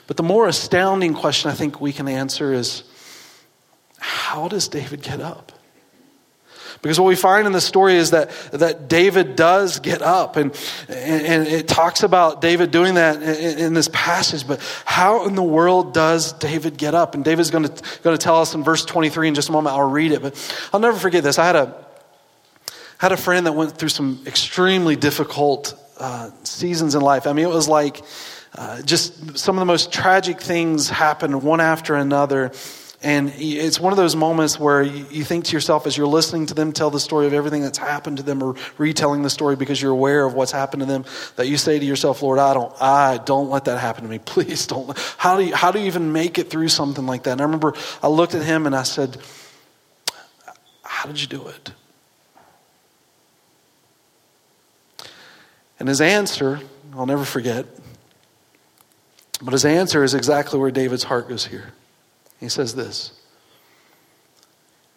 But 0.06 0.16
the 0.16 0.22
more 0.22 0.46
astounding 0.46 1.14
question 1.14 1.50
I 1.50 1.54
think 1.54 1.80
we 1.80 1.92
can 1.92 2.08
answer 2.08 2.52
is 2.52 2.84
how 3.98 4.48
does 4.48 4.68
David 4.68 5.02
get 5.02 5.20
up? 5.20 5.52
Because 6.82 7.00
what 7.00 7.06
we 7.06 7.16
find 7.16 7.46
in 7.46 7.54
the 7.54 7.62
story 7.62 7.94
is 7.94 8.10
that, 8.10 8.30
that 8.52 8.88
David 8.88 9.36
does 9.36 9.80
get 9.80 10.02
up, 10.02 10.36
and, 10.36 10.54
and, 10.88 11.48
it 11.48 11.66
talks 11.66 12.02
about 12.02 12.42
David 12.42 12.70
doing 12.70 12.96
that 12.96 13.22
in, 13.22 13.58
in, 13.58 13.74
this 13.74 13.88
passage. 13.90 14.46
But 14.46 14.60
how 14.84 15.26
in 15.26 15.34
the 15.34 15.42
world 15.42 15.94
does 15.94 16.34
David 16.34 16.76
get 16.76 16.94
up? 16.94 17.14
And 17.14 17.24
David's 17.24 17.50
going 17.50 17.64
to, 17.64 18.00
going 18.02 18.14
to 18.14 18.22
tell 18.22 18.38
us 18.42 18.54
in 18.54 18.64
verse 18.64 18.84
23 18.84 19.28
in 19.28 19.34
just 19.34 19.48
a 19.48 19.52
moment. 19.52 19.74
I'll 19.74 19.88
read 19.88 20.12
it, 20.12 20.20
but 20.20 20.34
I'll 20.74 20.80
never 20.80 20.98
forget 20.98 21.24
this. 21.24 21.38
I 21.38 21.46
had 21.46 21.56
a, 21.56 21.86
had 22.98 23.12
a 23.12 23.16
friend 23.16 23.46
that 23.46 23.52
went 23.52 23.78
through 23.78 23.88
some 23.88 24.22
extremely 24.26 24.94
difficult 24.94 25.80
uh, 25.98 26.30
seasons 26.42 26.94
in 26.94 27.02
life. 27.02 27.26
I 27.26 27.32
mean, 27.32 27.44
it 27.44 27.50
was 27.50 27.68
like 27.68 28.02
uh, 28.56 28.82
just 28.82 29.38
some 29.38 29.56
of 29.56 29.60
the 29.60 29.66
most 29.66 29.92
tragic 29.92 30.40
things 30.40 30.88
happened 30.88 31.42
one 31.42 31.60
after 31.60 31.94
another. 31.94 32.52
And 33.02 33.34
it's 33.36 33.78
one 33.78 33.92
of 33.92 33.98
those 33.98 34.16
moments 34.16 34.58
where 34.58 34.80
you 34.82 35.24
think 35.24 35.44
to 35.46 35.52
yourself 35.52 35.86
as 35.86 35.94
you're 35.94 36.06
listening 36.06 36.46
to 36.46 36.54
them 36.54 36.72
tell 36.72 36.88
the 36.88 36.98
story 36.98 37.26
of 37.26 37.34
everything 37.34 37.60
that's 37.60 37.76
happened 37.76 38.16
to 38.16 38.22
them 38.22 38.42
or 38.42 38.54
retelling 38.78 39.20
the 39.20 39.28
story 39.28 39.56
because 39.56 39.82
you're 39.82 39.92
aware 39.92 40.24
of 40.24 40.32
what's 40.32 40.52
happened 40.52 40.80
to 40.80 40.86
them 40.86 41.04
that 41.36 41.46
you 41.46 41.58
say 41.58 41.78
to 41.78 41.84
yourself, 41.84 42.22
Lord, 42.22 42.38
I 42.38 42.54
don't, 42.54 42.72
I 42.80 43.18
don't 43.18 43.50
let 43.50 43.66
that 43.66 43.78
happen 43.78 44.04
to 44.04 44.08
me. 44.08 44.18
Please 44.24 44.66
don't. 44.66 44.98
How 45.18 45.36
do 45.36 45.44
you, 45.44 45.54
how 45.54 45.70
do 45.70 45.80
you 45.80 45.86
even 45.86 46.12
make 46.12 46.38
it 46.38 46.48
through 46.48 46.68
something 46.68 47.04
like 47.04 47.24
that? 47.24 47.32
And 47.32 47.40
I 47.42 47.44
remember 47.44 47.74
I 48.02 48.08
looked 48.08 48.34
at 48.34 48.42
him 48.42 48.64
and 48.64 48.74
I 48.74 48.84
said, 48.84 49.18
how 50.82 51.06
did 51.06 51.20
you 51.20 51.26
do 51.26 51.46
it? 51.48 51.72
And 55.78 55.88
his 55.88 56.00
answer, 56.00 56.60
I'll 56.94 57.06
never 57.06 57.24
forget, 57.24 57.66
but 59.42 59.52
his 59.52 59.64
answer 59.64 60.04
is 60.04 60.14
exactly 60.14 60.58
where 60.58 60.70
David's 60.70 61.04
heart 61.04 61.28
goes 61.28 61.46
here. 61.46 61.72
He 62.40 62.48
says 62.48 62.74
this 62.74 63.12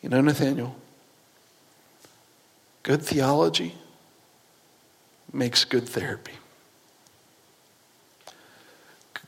You 0.02 0.10
know, 0.10 0.22
Nathaniel, 0.22 0.76
good 2.84 3.02
theology 3.02 3.76
makes 5.34 5.66
good 5.66 5.88
therapy. 5.88 6.34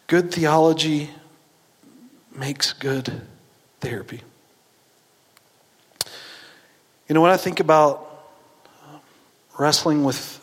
Good 0.07 0.31
theology 0.33 1.09
makes 2.35 2.73
good 2.73 3.21
therapy. 3.79 4.21
You 7.07 7.15
know, 7.15 7.21
when 7.21 7.31
I 7.31 7.37
think 7.37 7.59
about 7.59 8.05
wrestling 9.57 10.03
with 10.03 10.38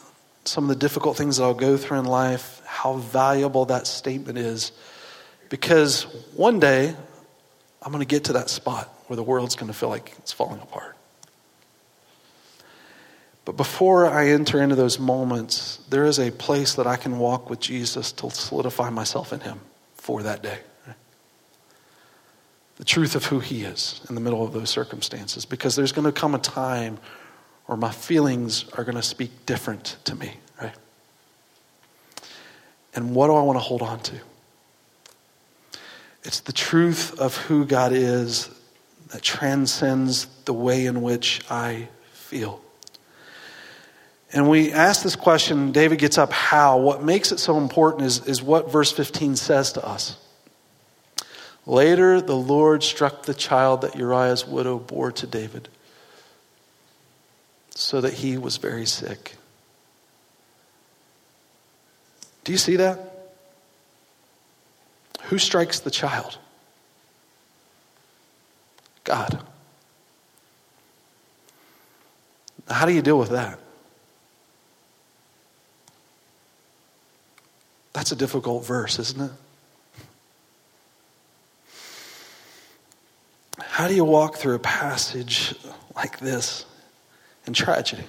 some 0.47 0.65
of 0.65 0.69
the 0.69 0.77
difficult 0.77 1.17
things 1.17 1.37
that 1.37 1.45
I'll 1.45 1.55
go 1.55 1.77
through 1.77 1.99
in 1.99 2.05
life, 2.05 2.63
how 2.65 2.95
valuable 2.95 3.67
that 3.67 3.87
statement 3.87 4.39
is. 4.39 4.73
Because 5.49 6.05
one 6.35 6.61
day, 6.61 6.95
I'm 7.83 7.93
going 7.93 8.03
to 8.03 8.09
get 8.09 8.25
to 8.25 8.35
that 8.35 8.51
spot 8.51 8.89
where 9.07 9.17
the 9.17 9.23
world's 9.23 9.55
going 9.55 9.71
to 9.71 9.77
feel 9.77 9.89
like 9.89 10.13
it's 10.19 10.33
falling 10.33 10.61
apart. 10.61 10.97
But 13.45 13.57
before 13.57 14.07
I 14.07 14.31
enter 14.31 14.61
into 14.61 14.75
those 14.75 14.99
moments, 14.99 15.79
there 15.89 16.05
is 16.05 16.19
a 16.19 16.33
place 16.33 16.75
that 16.75 16.87
I 16.87 16.97
can 16.97 17.19
walk 17.19 17.49
with 17.49 17.61
Jesus 17.61 18.11
to 18.13 18.29
solidify 18.29 18.91
myself 18.91 19.33
in 19.33 19.41
Him 19.41 19.61
for 19.95 20.25
that 20.25 20.43
day. 20.43 20.59
the 22.77 22.85
truth 22.85 23.15
of 23.15 23.27
who 23.27 23.39
He 23.39 23.63
is 23.63 24.01
in 24.09 24.17
the 24.17 24.21
middle 24.21 24.45
of 24.45 24.53
those 24.53 24.69
circumstances 24.69 25.45
because 25.45 25.77
there's 25.77 25.93
going 25.93 26.07
to 26.07 26.13
come 26.13 26.35
a 26.35 26.39
time 26.39 26.99
where 27.67 27.77
my 27.77 27.91
feelings 27.91 28.65
are 28.77 28.85
going 28.85 28.97
to 28.97 29.03
speak 29.03 29.47
different 29.47 29.97
to 30.05 30.15
me, 30.15 30.33
right? 30.61 30.75
And 32.95 33.15
what 33.15 33.27
do 33.27 33.35
I 33.35 33.43
want 33.43 33.57
to 33.57 33.63
hold 33.63 33.83
on 33.83 34.01
to? 34.01 34.15
It's 36.25 36.41
the 36.41 36.53
truth 36.53 37.19
of 37.21 37.37
who 37.37 37.65
God 37.65 37.93
is 37.93 38.51
that 39.09 39.23
transcends 39.23 40.27
the 40.45 40.53
way 40.53 40.87
in 40.87 41.03
which 41.03 41.41
I 41.51 41.89
feel. 42.13 42.61
And 44.33 44.49
we 44.51 44.73
ask 44.73 45.03
this 45.03 45.15
question, 45.15 45.71
David 45.71 45.99
gets 45.99 46.19
up, 46.19 46.33
how? 46.33 46.79
What 46.79 47.03
makes 47.03 47.31
it 47.31 47.39
so 47.39 47.59
important 47.59 48.03
is, 48.03 48.27
is 48.27 48.43
what 48.43 48.71
verse 48.71 48.91
15 48.91 49.37
says 49.37 49.73
to 49.73 49.87
us. 49.87 50.17
Later, 51.65 52.21
the 52.21 52.37
Lord 52.37 52.83
struck 52.83 53.23
the 53.23 53.35
child 53.35 53.83
that 53.83 53.97
Uriah's 53.97 54.47
widow 54.47 54.79
bore 54.79 55.13
to 55.13 55.27
David, 55.27 55.69
so 57.77 58.01
that 58.01 58.15
he 58.15 58.39
was 58.39 58.57
very 58.57 58.87
sick. 58.87 59.37
Do 62.45 62.53
you 62.53 62.59
see 62.59 62.77
that? 62.77 62.99
Who 65.25 65.37
strikes 65.37 65.81
the 65.81 65.91
child? 65.91 66.39
God. 69.05 69.43
How 72.69 72.87
do 72.87 72.93
you 72.93 73.03
deal 73.03 73.19
with 73.19 73.31
that? 73.31 73.59
That's 77.93 78.11
a 78.11 78.17
difficult 78.17 78.65
verse, 78.65 78.99
isn't 78.99 79.21
it? 79.21 79.31
How 83.59 83.87
do 83.87 83.95
you 83.95 84.05
walk 84.05 84.37
through 84.37 84.55
a 84.55 84.61
passage 84.61 85.55
like 85.95 86.19
this 86.19 86.65
in 87.47 87.53
tragedy? 87.53 88.05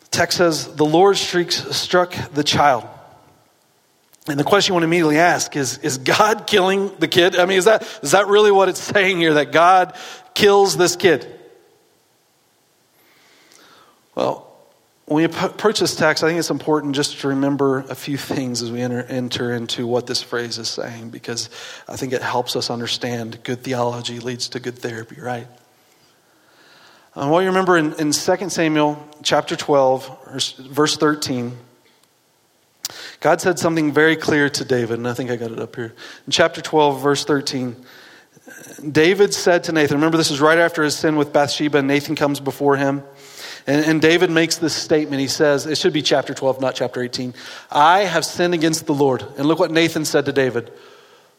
The 0.00 0.08
text 0.10 0.38
says, 0.38 0.74
The 0.74 0.84
Lord 0.84 1.16
streaks 1.16 1.56
struck 1.76 2.14
the 2.32 2.44
child. 2.44 2.86
And 4.28 4.38
the 4.38 4.44
question 4.44 4.70
you 4.70 4.74
want 4.74 4.82
to 4.82 4.86
immediately 4.86 5.18
ask 5.18 5.56
is 5.56 5.78
Is 5.78 5.98
God 5.98 6.46
killing 6.46 6.90
the 6.98 7.08
kid? 7.08 7.36
I 7.36 7.46
mean, 7.46 7.58
is 7.58 7.64
that, 7.64 7.82
is 8.02 8.12
that 8.12 8.28
really 8.28 8.52
what 8.52 8.68
it's 8.68 8.80
saying 8.80 9.18
here, 9.18 9.34
that 9.34 9.52
God 9.52 9.96
kills 10.34 10.76
this 10.76 10.96
kid? 10.96 11.26
Well, 14.14 14.48
when 15.06 15.16
we 15.16 15.24
approach 15.24 15.80
this 15.80 15.96
text, 15.96 16.22
I 16.22 16.28
think 16.28 16.38
it's 16.38 16.50
important 16.50 16.94
just 16.94 17.20
to 17.20 17.28
remember 17.28 17.80
a 17.88 17.94
few 17.94 18.16
things 18.16 18.62
as 18.62 18.70
we 18.70 18.80
enter, 18.80 19.02
enter 19.02 19.52
into 19.52 19.86
what 19.86 20.06
this 20.06 20.22
phrase 20.22 20.58
is 20.58 20.68
saying, 20.68 21.10
because 21.10 21.50
I 21.88 21.96
think 21.96 22.12
it 22.12 22.22
helps 22.22 22.54
us 22.54 22.70
understand 22.70 23.42
good 23.42 23.62
theology 23.62 24.20
leads 24.20 24.50
to 24.50 24.60
good 24.60 24.78
therapy, 24.78 25.20
right? 25.20 25.48
Um, 27.14 27.28
well, 27.28 27.42
you 27.42 27.48
remember 27.48 27.76
in, 27.76 27.92
in 27.94 28.12
2 28.12 28.48
Samuel 28.48 29.06
chapter 29.22 29.54
12, 29.54 30.64
verse 30.70 30.96
13, 30.96 31.52
God 33.20 33.40
said 33.40 33.58
something 33.58 33.92
very 33.92 34.16
clear 34.16 34.48
to 34.48 34.64
David, 34.64 34.98
and 34.98 35.06
I 35.06 35.12
think 35.12 35.30
I 35.30 35.36
got 35.36 35.52
it 35.52 35.58
up 35.58 35.76
here. 35.76 35.94
In 36.26 36.32
chapter 36.32 36.62
12, 36.62 37.02
verse 37.02 37.24
13, 37.26 37.76
David 38.90 39.34
said 39.34 39.64
to 39.64 39.72
Nathan, 39.72 39.98
remember 39.98 40.16
this 40.16 40.30
is 40.30 40.40
right 40.40 40.58
after 40.58 40.82
his 40.82 40.96
sin 40.96 41.16
with 41.16 41.34
Bathsheba, 41.34 41.78
and 41.78 41.88
Nathan 41.88 42.16
comes 42.16 42.40
before 42.40 42.76
him. 42.76 43.02
And, 43.66 43.84
and, 43.84 44.02
David 44.02 44.30
makes 44.30 44.56
this 44.56 44.74
statement. 44.74 45.20
He 45.20 45.28
says, 45.28 45.66
it 45.66 45.78
should 45.78 45.92
be 45.92 46.02
chapter 46.02 46.34
12, 46.34 46.60
not 46.60 46.74
chapter 46.74 47.00
18. 47.00 47.32
I 47.70 48.00
have 48.00 48.24
sinned 48.24 48.54
against 48.54 48.86
the 48.86 48.94
Lord. 48.94 49.22
And 49.36 49.46
look 49.46 49.60
what 49.60 49.70
Nathan 49.70 50.04
said 50.04 50.24
to 50.24 50.32
David 50.32 50.72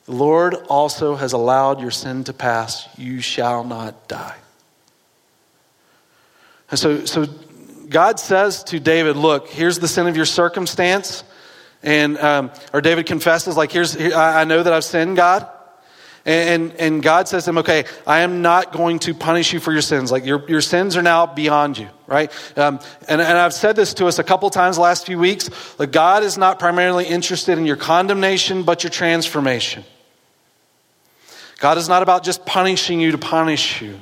The 0.05 0.13
Lord 0.13 0.53
also 0.69 1.15
has 1.15 1.33
allowed 1.33 1.81
your 1.81 1.91
sin 1.91 2.23
to 2.25 2.33
pass. 2.33 2.87
You 2.97 3.19
shall 3.19 3.65
not 3.65 4.07
die. 4.07 4.37
And 6.69 6.79
so, 6.79 7.05
so 7.05 7.25
God 7.89 8.19
says 8.19 8.63
to 8.65 8.79
David, 8.79 9.15
Look, 9.15 9.49
here's 9.49 9.79
the 9.79 9.87
sin 9.87 10.07
of 10.07 10.15
your 10.15 10.25
circumstance. 10.25 11.23
And, 11.83 12.17
um, 12.17 12.51
or 12.71 12.79
David 12.79 13.05
confesses, 13.05 13.57
like, 13.57 13.71
here's, 13.71 13.93
here, 13.93 14.15
I 14.15 14.45
know 14.45 14.63
that 14.63 14.71
I've 14.71 14.85
sinned, 14.85 15.17
God. 15.17 15.49
And, 16.25 16.71
and 16.75 17.03
God 17.03 17.27
says 17.27 17.43
to 17.43 17.49
him, 17.49 17.57
okay, 17.59 17.83
I 18.07 18.21
am 18.21 18.41
not 18.41 18.71
going 18.71 18.99
to 18.99 19.13
punish 19.13 19.51
you 19.51 19.59
for 19.59 19.73
your 19.73 19.81
sins. 19.81 20.09
Like 20.09 20.25
your, 20.25 20.47
your 20.49 20.61
sins 20.61 20.95
are 20.95 21.01
now 21.01 21.25
beyond 21.25 21.77
you, 21.77 21.89
right? 22.07 22.31
Um, 22.57 22.79
and, 23.09 23.19
and 23.19 23.37
I've 23.37 23.53
said 23.53 23.75
this 23.75 23.93
to 23.95 24.05
us 24.05 24.19
a 24.19 24.23
couple 24.23 24.49
times 24.49 24.77
last 24.77 25.05
few 25.05 25.19
weeks. 25.19 25.49
Like 25.77 25.91
God 25.91 26.23
is 26.23 26.37
not 26.37 26.59
primarily 26.59 27.05
interested 27.05 27.57
in 27.57 27.65
your 27.65 27.75
condemnation, 27.75 28.63
but 28.63 28.83
your 28.83 28.91
transformation. 28.91 29.83
God 31.59 31.77
is 31.77 31.89
not 31.89 32.03
about 32.03 32.23
just 32.23 32.45
punishing 32.45 33.01
you 33.01 33.11
to 33.11 33.17
punish 33.17 33.81
you. 33.81 33.99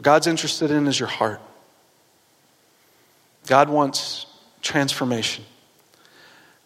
What 0.00 0.04
God's 0.04 0.26
interested 0.26 0.70
in 0.70 0.86
is 0.86 0.98
your 0.98 1.10
heart. 1.10 1.42
God 3.46 3.68
wants 3.68 4.24
transformation. 4.62 5.44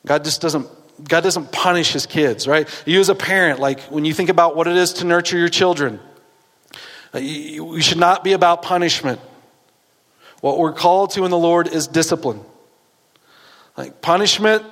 God 0.06 0.22
just 0.22 0.40
doesn't 0.40 0.68
God 1.02 1.22
doesn't 1.22 1.50
punish 1.50 1.92
his 1.92 2.06
kids, 2.06 2.46
right? 2.46 2.68
You 2.86 3.00
as 3.00 3.08
a 3.08 3.14
parent, 3.16 3.58
like 3.58 3.80
when 3.90 4.04
you 4.04 4.14
think 4.14 4.28
about 4.28 4.54
what 4.54 4.68
it 4.68 4.76
is 4.76 4.92
to 4.92 5.04
nurture 5.04 5.36
your 5.36 5.48
children, 5.48 5.98
uh, 7.12 7.18
you, 7.18 7.80
should 7.80 7.98
not 7.98 8.22
be 8.22 8.34
about 8.34 8.62
punishment. 8.62 9.20
What 10.40 10.56
we're 10.56 10.72
called 10.72 11.10
to 11.14 11.24
in 11.24 11.32
the 11.32 11.36
Lord 11.36 11.66
is 11.66 11.88
discipline. 11.88 12.40
Like 13.76 14.00
punishment 14.00 14.62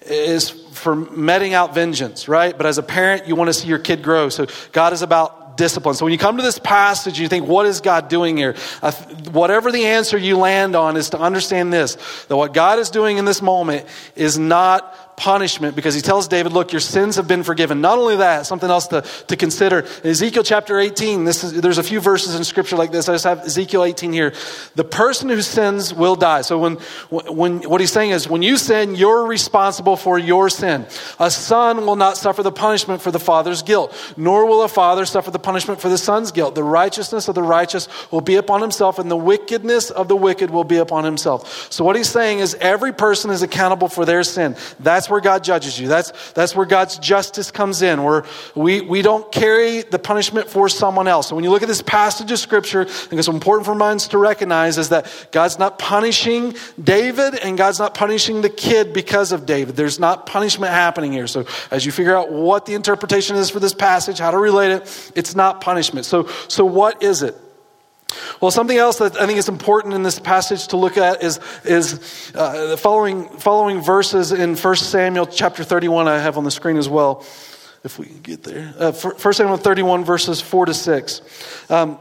is 0.00 0.48
for 0.48 0.96
meting 0.96 1.52
out 1.52 1.74
vengeance, 1.74 2.26
right? 2.26 2.56
But 2.56 2.64
as 2.64 2.78
a 2.78 2.82
parent, 2.82 3.28
you 3.28 3.36
want 3.36 3.48
to 3.48 3.52
see 3.52 3.68
your 3.68 3.78
kid 3.78 4.02
grow. 4.02 4.30
So 4.30 4.46
God 4.72 4.94
is 4.94 5.02
about 5.02 5.41
discipline. 5.62 5.94
So 5.94 6.04
when 6.04 6.10
you 6.10 6.18
come 6.18 6.38
to 6.38 6.42
this 6.42 6.58
passage, 6.58 7.20
you 7.20 7.28
think, 7.28 7.46
what 7.46 7.66
is 7.66 7.80
God 7.80 8.08
doing 8.08 8.36
here? 8.36 8.56
Uh, 8.82 8.90
whatever 9.30 9.70
the 9.70 9.84
answer 9.86 10.18
you 10.18 10.36
land 10.36 10.74
on 10.74 10.96
is 10.96 11.10
to 11.10 11.20
understand 11.20 11.72
this 11.72 11.94
that 12.26 12.36
what 12.36 12.52
God 12.52 12.80
is 12.80 12.90
doing 12.90 13.18
in 13.18 13.24
this 13.26 13.40
moment 13.40 13.86
is 14.16 14.36
not 14.36 14.92
punishment 15.16 15.76
because 15.76 15.94
he 15.94 16.00
tells 16.00 16.28
David, 16.28 16.52
Look, 16.52 16.72
your 16.72 16.80
sins 16.80 17.16
have 17.16 17.28
been 17.28 17.42
forgiven. 17.42 17.80
Not 17.80 17.98
only 17.98 18.16
that, 18.16 18.46
something 18.46 18.68
else 18.68 18.88
to, 18.88 19.02
to 19.28 19.36
consider. 19.36 19.86
Ezekiel 20.04 20.42
chapter 20.42 20.78
18, 20.78 21.24
this 21.24 21.44
is, 21.44 21.60
there's 21.60 21.78
a 21.78 21.82
few 21.82 22.00
verses 22.00 22.34
in 22.34 22.44
scripture 22.44 22.76
like 22.76 22.90
this. 22.90 23.08
I 23.08 23.14
just 23.14 23.24
have 23.24 23.40
Ezekiel 23.40 23.84
18 23.84 24.12
here. 24.12 24.32
The 24.74 24.84
person 24.84 25.28
who 25.28 25.40
sins 25.42 25.94
will 25.94 26.16
die. 26.16 26.42
So 26.42 26.58
when, 26.58 26.74
when 27.10 27.68
what 27.68 27.80
he's 27.80 27.92
saying 27.92 28.10
is, 28.10 28.28
when 28.28 28.42
you 28.42 28.56
sin, 28.56 28.94
you're 28.94 29.26
responsible 29.26 29.96
for 29.96 30.18
your 30.18 30.50
sin. 30.50 30.86
A 31.20 31.30
son 31.30 31.86
will 31.86 31.96
not 31.96 32.16
suffer 32.16 32.42
the 32.42 32.52
punishment 32.52 33.00
for 33.02 33.10
the 33.10 33.20
father's 33.20 33.62
guilt, 33.62 33.94
nor 34.16 34.46
will 34.46 34.62
a 34.62 34.68
father 34.68 35.04
suffer 35.04 35.30
the 35.30 35.38
punishment 35.38 35.80
for 35.80 35.88
the 35.88 35.98
son's 35.98 36.32
guilt. 36.32 36.54
The 36.54 36.64
righteousness 36.64 37.28
of 37.28 37.34
the 37.34 37.42
righteous 37.42 37.88
will 38.10 38.20
be 38.20 38.36
upon 38.36 38.60
himself, 38.60 38.98
and 38.98 39.10
the 39.10 39.16
wickedness 39.16 39.90
of 39.90 40.08
the 40.08 40.16
wicked 40.16 40.50
will 40.50 40.64
be 40.64 40.78
upon 40.78 41.04
himself. 41.04 41.70
So 41.72 41.84
what 41.84 41.96
he's 41.96 42.08
saying 42.08 42.40
is, 42.40 42.54
every 42.54 42.92
person 42.92 43.30
is 43.30 43.42
accountable 43.42 43.88
for 43.88 44.04
their 44.04 44.24
sin. 44.24 44.56
That's 44.80 45.11
where 45.12 45.20
God 45.20 45.44
judges 45.44 45.78
you. 45.78 45.86
That's, 45.86 46.12
that's 46.32 46.56
where 46.56 46.66
God's 46.66 46.98
justice 46.98 47.50
comes 47.50 47.82
in, 47.82 48.02
where 48.02 48.24
we, 48.54 48.80
we 48.80 49.02
don't 49.02 49.30
carry 49.30 49.82
the 49.82 49.98
punishment 49.98 50.48
for 50.48 50.68
someone 50.68 51.06
else. 51.06 51.28
So 51.28 51.36
when 51.36 51.44
you 51.44 51.50
look 51.50 51.62
at 51.62 51.68
this 51.68 51.82
passage 51.82 52.32
of 52.32 52.38
Scripture, 52.38 52.80
I 52.80 52.84
think 52.84 53.18
it's 53.18 53.28
important 53.28 53.66
for 53.66 53.74
minds 53.74 54.08
to 54.08 54.18
recognize 54.18 54.78
is 54.78 54.88
that 54.88 55.28
God's 55.30 55.58
not 55.58 55.78
punishing 55.78 56.54
David 56.82 57.34
and 57.36 57.56
God's 57.56 57.78
not 57.78 57.94
punishing 57.94 58.40
the 58.40 58.50
kid 58.50 58.92
because 58.92 59.30
of 59.30 59.46
David. 59.46 59.76
There's 59.76 60.00
not 60.00 60.26
punishment 60.26 60.72
happening 60.72 61.12
here. 61.12 61.26
So 61.26 61.46
as 61.70 61.86
you 61.86 61.92
figure 61.92 62.16
out 62.16 62.32
what 62.32 62.66
the 62.66 62.74
interpretation 62.74 63.36
is 63.36 63.50
for 63.50 63.60
this 63.60 63.74
passage, 63.74 64.18
how 64.18 64.30
to 64.30 64.38
relate 64.38 64.72
it, 64.72 65.12
it's 65.14 65.34
not 65.34 65.60
punishment. 65.60 66.06
So, 66.06 66.26
so 66.48 66.64
what 66.64 67.02
is 67.02 67.22
it? 67.22 67.36
Well, 68.40 68.50
something 68.50 68.76
else 68.76 68.98
that 68.98 69.20
I 69.20 69.26
think 69.26 69.38
is 69.38 69.48
important 69.48 69.94
in 69.94 70.02
this 70.02 70.18
passage 70.18 70.68
to 70.68 70.76
look 70.76 70.96
at 70.96 71.22
is, 71.22 71.40
is 71.64 72.32
uh, 72.34 72.68
the 72.68 72.76
following, 72.76 73.28
following 73.38 73.80
verses 73.80 74.32
in 74.32 74.56
1 74.56 74.76
Samuel 74.76 75.26
chapter 75.26 75.64
31, 75.64 76.08
I 76.08 76.18
have 76.18 76.38
on 76.38 76.44
the 76.44 76.50
screen 76.50 76.76
as 76.76 76.88
well, 76.88 77.24
if 77.84 77.98
we 77.98 78.06
can 78.06 78.20
get 78.20 78.42
there. 78.42 78.74
Uh, 78.78 78.92
1 78.92 79.32
Samuel 79.32 79.56
31, 79.56 80.04
verses 80.04 80.40
4 80.40 80.66
to 80.66 80.74
6. 80.74 81.70
Um, 81.70 81.98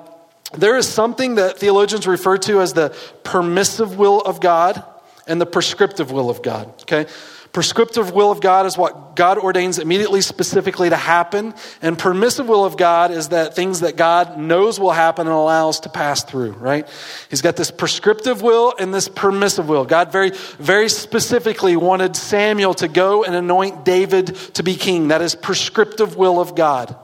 there 0.54 0.76
is 0.76 0.88
something 0.88 1.36
that 1.36 1.60
theologians 1.60 2.08
refer 2.08 2.38
to 2.40 2.62
as 2.62 2.74
the 2.74 2.96
permissive 3.24 3.98
will 3.98 4.22
of 4.22 4.42
God 4.42 4.84
and 5.28 5.40
the 5.40 5.46
prescriptive 5.46 6.12
will 6.12 6.30
of 6.30 6.42
God. 6.42 6.68
Okay? 6.82 7.06
Prescriptive 7.54 8.14
will 8.14 8.32
of 8.32 8.40
God 8.40 8.66
is 8.66 8.78
what 8.78 9.18
God 9.18 9.38
ordains 9.38 9.78
immediately, 9.78 10.22
specifically 10.22 10.90
to 10.90 10.96
happen. 10.96 11.54
And 11.82 12.00
permissive 12.00 12.48
will 12.48 12.64
of 12.64 12.78
God 12.78 13.12
is 13.12 13.30
that 13.30 13.56
things 13.56 13.82
that 13.82 13.98
God 13.98 14.38
knows 14.38 14.80
will 14.80 14.92
happen 14.92 15.28
and 15.28 15.36
allows 15.36 15.82
to 15.82 15.90
pass 15.90 16.24
through, 16.24 16.52
right? 16.54 16.88
He's 17.30 17.42
got 17.42 17.58
this 17.58 17.70
prescriptive 17.70 18.42
will 18.42 18.74
and 18.80 18.94
this 18.94 19.10
permissive 19.10 19.68
will. 19.68 19.84
God 19.84 20.14
very, 20.14 20.32
very 20.60 20.88
specifically 20.88 21.76
wanted 21.76 22.16
Samuel 22.16 22.74
to 22.76 22.88
go 22.88 23.26
and 23.26 23.36
anoint 23.36 23.84
David 23.84 24.28
to 24.54 24.64
be 24.64 24.76
king. 24.76 25.10
That 25.10 25.22
is 25.22 25.36
prescriptive 25.36 26.16
will 26.16 26.40
of 26.40 26.56
God. 26.56 26.96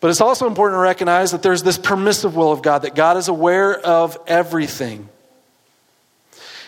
But 0.00 0.10
it's 0.10 0.20
also 0.20 0.48
important 0.48 0.78
to 0.78 0.82
recognize 0.82 1.30
that 1.30 1.44
there's 1.44 1.62
this 1.62 1.78
permissive 1.78 2.34
will 2.34 2.50
of 2.50 2.60
God, 2.60 2.80
that 2.80 2.96
God 2.96 3.16
is 3.16 3.28
aware 3.28 3.72
of 3.78 4.18
everything. 4.26 5.08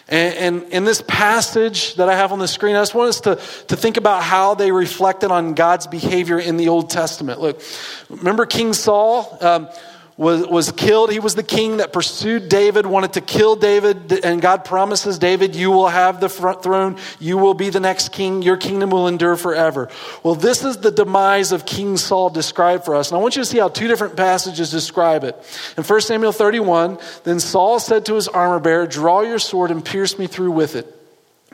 And, 0.08 0.34
and 0.34 0.72
in 0.72 0.84
this 0.84 1.02
passage 1.06 1.94
that 1.94 2.08
I 2.08 2.14
have 2.14 2.32
on 2.32 2.38
the 2.38 2.48
screen, 2.48 2.76
I 2.76 2.80
just 2.80 2.94
want 2.94 3.08
us 3.08 3.20
to, 3.22 3.36
to 3.68 3.76
think 3.76 3.96
about 3.96 4.22
how 4.22 4.54
they 4.54 4.70
reflected 4.70 5.30
on 5.30 5.54
God's 5.54 5.86
behavior 5.86 6.38
in 6.38 6.56
the 6.56 6.68
Old 6.68 6.90
Testament. 6.90 7.40
Look, 7.40 7.62
remember 8.10 8.44
King 8.44 8.74
Saul? 8.74 9.38
Um, 9.40 9.68
was, 10.16 10.46
was 10.46 10.70
killed. 10.70 11.10
He 11.10 11.18
was 11.18 11.34
the 11.34 11.42
king 11.42 11.78
that 11.78 11.92
pursued 11.92 12.48
David, 12.48 12.86
wanted 12.86 13.14
to 13.14 13.20
kill 13.20 13.56
David, 13.56 14.24
and 14.24 14.40
God 14.40 14.64
promises 14.64 15.18
David, 15.18 15.56
You 15.56 15.72
will 15.72 15.88
have 15.88 16.20
the 16.20 16.28
throne. 16.28 16.98
You 17.18 17.36
will 17.36 17.54
be 17.54 17.70
the 17.70 17.80
next 17.80 18.12
king. 18.12 18.42
Your 18.42 18.56
kingdom 18.56 18.90
will 18.90 19.08
endure 19.08 19.36
forever. 19.36 19.88
Well, 20.22 20.36
this 20.36 20.64
is 20.64 20.76
the 20.78 20.92
demise 20.92 21.50
of 21.50 21.66
King 21.66 21.96
Saul 21.96 22.30
described 22.30 22.84
for 22.84 22.94
us. 22.94 23.10
And 23.10 23.18
I 23.18 23.20
want 23.22 23.34
you 23.34 23.42
to 23.42 23.46
see 23.46 23.58
how 23.58 23.68
two 23.68 23.88
different 23.88 24.16
passages 24.16 24.70
describe 24.70 25.24
it. 25.24 25.36
In 25.76 25.82
1 25.82 26.00
Samuel 26.02 26.32
31, 26.32 26.98
then 27.24 27.40
Saul 27.40 27.80
said 27.80 28.06
to 28.06 28.14
his 28.14 28.28
armor 28.28 28.60
bearer, 28.60 28.86
Draw 28.86 29.22
your 29.22 29.40
sword 29.40 29.72
and 29.72 29.84
pierce 29.84 30.16
me 30.18 30.28
through 30.28 30.52
with 30.52 30.76
it. 30.76 30.86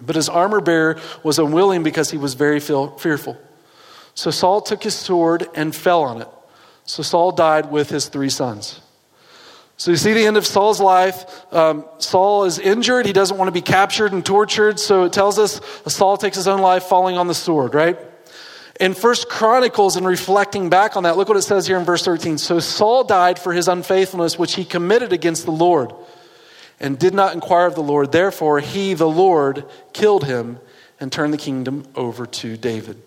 But 0.03 0.17
his 0.17 0.29
armor 0.29 0.61
bearer 0.61 0.99
was 1.23 1.39
unwilling 1.39 1.83
because 1.83 2.11
he 2.11 2.19
was 2.19 2.35
very 2.35 2.61
fearful. 2.61 3.39
So 4.15 4.31
Saul 4.31 4.61
took 4.61 4.83
his 4.83 4.95
sword 4.95 5.49
and 5.55 5.75
fell 5.75 6.03
on 6.03 6.21
it. 6.21 6.29
So 6.91 7.05
Saul 7.05 7.31
died 7.31 7.71
with 7.71 7.89
his 7.89 8.09
three 8.09 8.31
sons. 8.31 8.81
So 9.77 9.93
you 9.93 9.97
see 9.97 10.13
the 10.13 10.27
end 10.27 10.37
of 10.37 10.45
Saul's 10.45 10.81
life. 10.81 11.25
Um, 11.55 11.85
Saul 11.99 12.45
is 12.45 12.59
injured. 12.59 13.07
He 13.07 13.13
doesn't 13.13 13.39
want 13.39 13.47
to 13.47 13.53
be 13.53 13.63
captured 13.63 14.13
and 14.13 14.27
tortured. 14.27 14.81
So 14.81 15.05
it 15.05 15.13
tells 15.13 15.39
us 15.39 15.61
Saul 15.87 16.17
takes 16.17 16.37
his 16.37 16.49
own 16.49 16.61
life 16.61 16.83
falling 16.83 17.17
on 17.17 17.29
the 17.29 17.35
sword, 17.35 17.75
right? 17.75 17.97
In 18.81 18.95
First 18.95 19.29
Chronicles, 19.29 19.97
and 19.97 20.05
reflecting 20.05 20.69
back 20.69 20.97
on 20.97 21.05
that, 21.05 21.17
look 21.17 21.29
what 21.29 21.37
it 21.37 21.43
says 21.43 21.65
here 21.65 21.79
in 21.79 21.85
verse 21.85 22.05
13. 22.05 22.39
So 22.39 22.59
Saul 22.59 23.05
died 23.05 23.39
for 23.39 23.53
his 23.53 23.69
unfaithfulness, 23.69 24.37
which 24.37 24.57
he 24.57 24.65
committed 24.65 25.13
against 25.13 25.45
the 25.45 25.53
Lord, 25.53 25.93
and 26.81 26.99
did 26.99 27.15
not 27.15 27.35
inquire 27.35 27.67
of 27.67 27.77
the 27.77 27.83
Lord. 27.83 28.11
Therefore, 28.11 28.59
he, 28.59 28.95
the 28.95 29.09
Lord, 29.09 29.65
killed 29.93 30.25
him 30.25 30.59
and 30.99 31.13
turned 31.13 31.33
the 31.33 31.39
kingdom 31.39 31.85
over 31.95 32.27
to 32.27 32.57
David. 32.57 33.01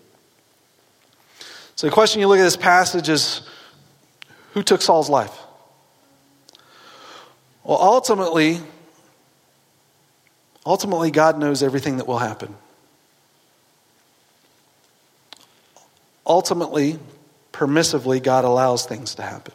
So 1.76 1.86
the 1.86 1.92
question 1.92 2.20
you 2.20 2.28
look 2.28 2.38
at 2.38 2.44
this 2.44 2.56
passage 2.56 3.10
is 3.10 3.42
who 4.54 4.62
took 4.62 4.80
Saul's 4.80 5.10
life? 5.10 5.36
Well, 7.64 7.78
ultimately, 7.80 8.60
ultimately, 10.64 11.10
God 11.10 11.38
knows 11.38 11.62
everything 11.62 11.96
that 11.98 12.06
will 12.06 12.18
happen. 12.18 12.54
Ultimately, 16.26 16.98
permissively, 17.52 18.22
God 18.22 18.44
allows 18.44 18.86
things 18.86 19.16
to 19.16 19.22
happen. 19.22 19.54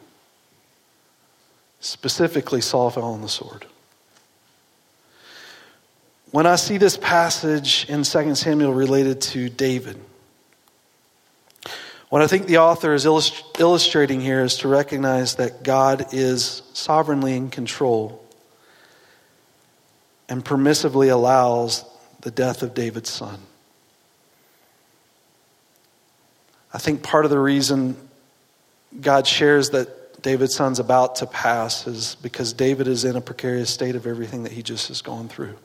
Specifically, 1.80 2.60
Saul 2.60 2.90
fell 2.90 3.04
on 3.04 3.22
the 3.22 3.28
sword. 3.28 3.66
When 6.30 6.46
I 6.46 6.56
see 6.56 6.76
this 6.76 6.96
passage 6.96 7.86
in 7.88 8.02
2 8.02 8.34
Samuel 8.34 8.72
related 8.72 9.20
to 9.22 9.48
David, 9.48 9.98
what 12.10 12.22
I 12.22 12.26
think 12.26 12.46
the 12.46 12.58
author 12.58 12.92
is 12.92 13.06
illustrating 13.06 14.20
here 14.20 14.42
is 14.42 14.58
to 14.58 14.68
recognize 14.68 15.36
that 15.36 15.62
God 15.62 16.12
is 16.12 16.62
sovereignly 16.72 17.34
in 17.34 17.50
control 17.50 18.22
and 20.28 20.44
permissively 20.44 21.10
allows 21.10 21.84
the 22.20 22.30
death 22.30 22.62
of 22.62 22.74
David's 22.74 23.10
son. 23.10 23.38
I 26.74 26.78
think 26.78 27.02
part 27.02 27.24
of 27.24 27.30
the 27.30 27.38
reason 27.38 27.96
God 29.00 29.26
shares 29.26 29.70
that 29.70 30.20
David's 30.20 30.54
son's 30.54 30.80
about 30.80 31.16
to 31.16 31.26
pass 31.26 31.86
is 31.86 32.16
because 32.16 32.52
David 32.52 32.88
is 32.88 33.04
in 33.04 33.16
a 33.16 33.20
precarious 33.20 33.70
state 33.70 33.94
of 33.94 34.06
everything 34.06 34.42
that 34.42 34.52
he 34.52 34.62
just 34.62 34.88
has 34.88 35.00
gone 35.00 35.28
through. 35.28 35.56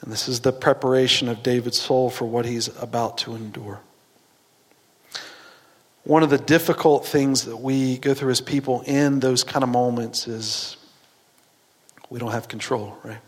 And 0.00 0.12
this 0.12 0.28
is 0.28 0.40
the 0.40 0.52
preparation 0.52 1.28
of 1.28 1.42
David's 1.42 1.80
soul 1.80 2.08
for 2.08 2.24
what 2.24 2.44
he's 2.44 2.68
about 2.80 3.18
to 3.18 3.34
endure. 3.34 3.80
One 6.04 6.24
of 6.24 6.30
the 6.30 6.38
difficult 6.38 7.06
things 7.06 7.44
that 7.44 7.56
we 7.56 7.98
go 7.98 8.12
through 8.12 8.30
as 8.30 8.40
people 8.40 8.82
in 8.82 9.20
those 9.20 9.44
kind 9.44 9.62
of 9.62 9.68
moments 9.68 10.26
is 10.26 10.76
we 12.10 12.18
don't 12.18 12.32
have 12.32 12.48
control, 12.48 12.98
right? 13.04 13.20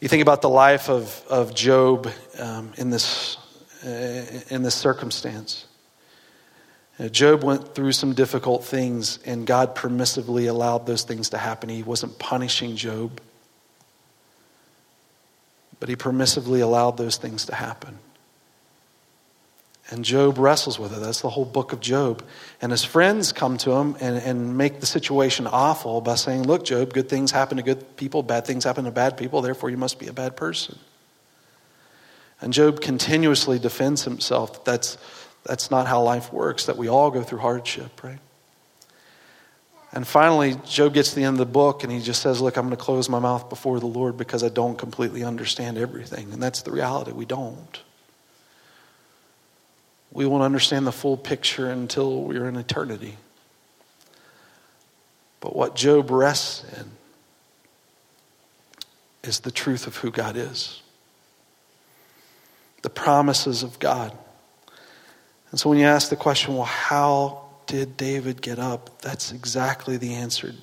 You 0.00 0.08
think 0.08 0.22
about 0.22 0.42
the 0.42 0.50
life 0.50 0.88
of, 0.88 1.24
of 1.28 1.54
Job 1.54 2.08
um, 2.38 2.72
in, 2.76 2.90
this, 2.90 3.36
uh, 3.84 4.24
in 4.50 4.62
this 4.62 4.74
circumstance. 4.74 5.66
Uh, 7.00 7.08
Job 7.08 7.42
went 7.42 7.74
through 7.74 7.92
some 7.92 8.12
difficult 8.12 8.64
things, 8.64 9.18
and 9.24 9.46
God 9.46 9.74
permissively 9.74 10.48
allowed 10.48 10.86
those 10.86 11.02
things 11.02 11.30
to 11.30 11.38
happen. 11.38 11.68
He 11.68 11.82
wasn't 11.82 12.18
punishing 12.18 12.76
Job, 12.76 13.20
but 15.80 15.88
he 15.88 15.96
permissively 15.96 16.62
allowed 16.62 16.96
those 16.96 17.16
things 17.16 17.46
to 17.46 17.54
happen. 17.54 17.98
And 19.90 20.04
Job 20.04 20.38
wrestles 20.38 20.78
with 20.78 20.96
it. 20.96 21.00
That's 21.00 21.20
the 21.20 21.28
whole 21.28 21.44
book 21.44 21.72
of 21.72 21.80
Job. 21.80 22.24
And 22.62 22.72
his 22.72 22.84
friends 22.84 23.32
come 23.32 23.58
to 23.58 23.72
him 23.72 23.96
and, 24.00 24.16
and 24.16 24.56
make 24.56 24.80
the 24.80 24.86
situation 24.86 25.46
awful 25.46 26.00
by 26.00 26.14
saying, 26.14 26.44
Look, 26.44 26.64
Job, 26.64 26.94
good 26.94 27.08
things 27.08 27.30
happen 27.30 27.58
to 27.58 27.62
good 27.62 27.96
people, 27.96 28.22
bad 28.22 28.46
things 28.46 28.64
happen 28.64 28.86
to 28.86 28.90
bad 28.90 29.16
people, 29.16 29.42
therefore 29.42 29.70
you 29.70 29.76
must 29.76 29.98
be 29.98 30.06
a 30.06 30.12
bad 30.12 30.36
person. 30.36 30.78
And 32.40 32.52
Job 32.52 32.80
continuously 32.80 33.58
defends 33.58 34.04
himself 34.04 34.52
that 34.54 34.64
that's, 34.64 34.98
that's 35.44 35.70
not 35.70 35.86
how 35.86 36.02
life 36.02 36.32
works, 36.32 36.66
that 36.66 36.76
we 36.76 36.88
all 36.88 37.10
go 37.10 37.22
through 37.22 37.38
hardship, 37.38 38.02
right? 38.02 38.18
And 39.92 40.06
finally, 40.06 40.56
Job 40.66 40.92
gets 40.92 41.10
to 41.10 41.14
the 41.16 41.24
end 41.24 41.34
of 41.34 41.46
the 41.46 41.52
book 41.52 41.84
and 41.84 41.92
he 41.92 42.00
just 42.00 42.22
says, 42.22 42.40
Look, 42.40 42.56
I'm 42.56 42.66
going 42.66 42.76
to 42.76 42.82
close 42.82 43.10
my 43.10 43.18
mouth 43.18 43.50
before 43.50 43.80
the 43.80 43.86
Lord 43.86 44.16
because 44.16 44.42
I 44.42 44.48
don't 44.48 44.76
completely 44.76 45.22
understand 45.22 45.76
everything. 45.76 46.32
And 46.32 46.42
that's 46.42 46.62
the 46.62 46.72
reality. 46.72 47.12
We 47.12 47.26
don't. 47.26 47.80
We 50.14 50.26
won't 50.26 50.44
understand 50.44 50.86
the 50.86 50.92
full 50.92 51.16
picture 51.16 51.70
until 51.70 52.22
we're 52.22 52.48
in 52.48 52.56
eternity. 52.56 53.16
But 55.40 55.54
what 55.54 55.74
Job 55.74 56.10
rests 56.10 56.64
in 56.78 56.92
is 59.24 59.40
the 59.40 59.50
truth 59.50 59.86
of 59.86 59.96
who 59.96 60.10
God 60.10 60.36
is, 60.36 60.80
the 62.82 62.90
promises 62.90 63.62
of 63.62 63.78
God. 63.80 64.16
And 65.50 65.58
so 65.58 65.68
when 65.68 65.78
you 65.78 65.86
ask 65.86 66.08
the 66.08 66.16
question, 66.16 66.54
well, 66.54 66.64
how 66.64 67.42
did 67.66 67.96
David 67.96 68.40
get 68.40 68.58
up? 68.58 69.02
That's 69.02 69.32
exactly 69.32 69.96
the 69.96 70.14
answer 70.14 70.54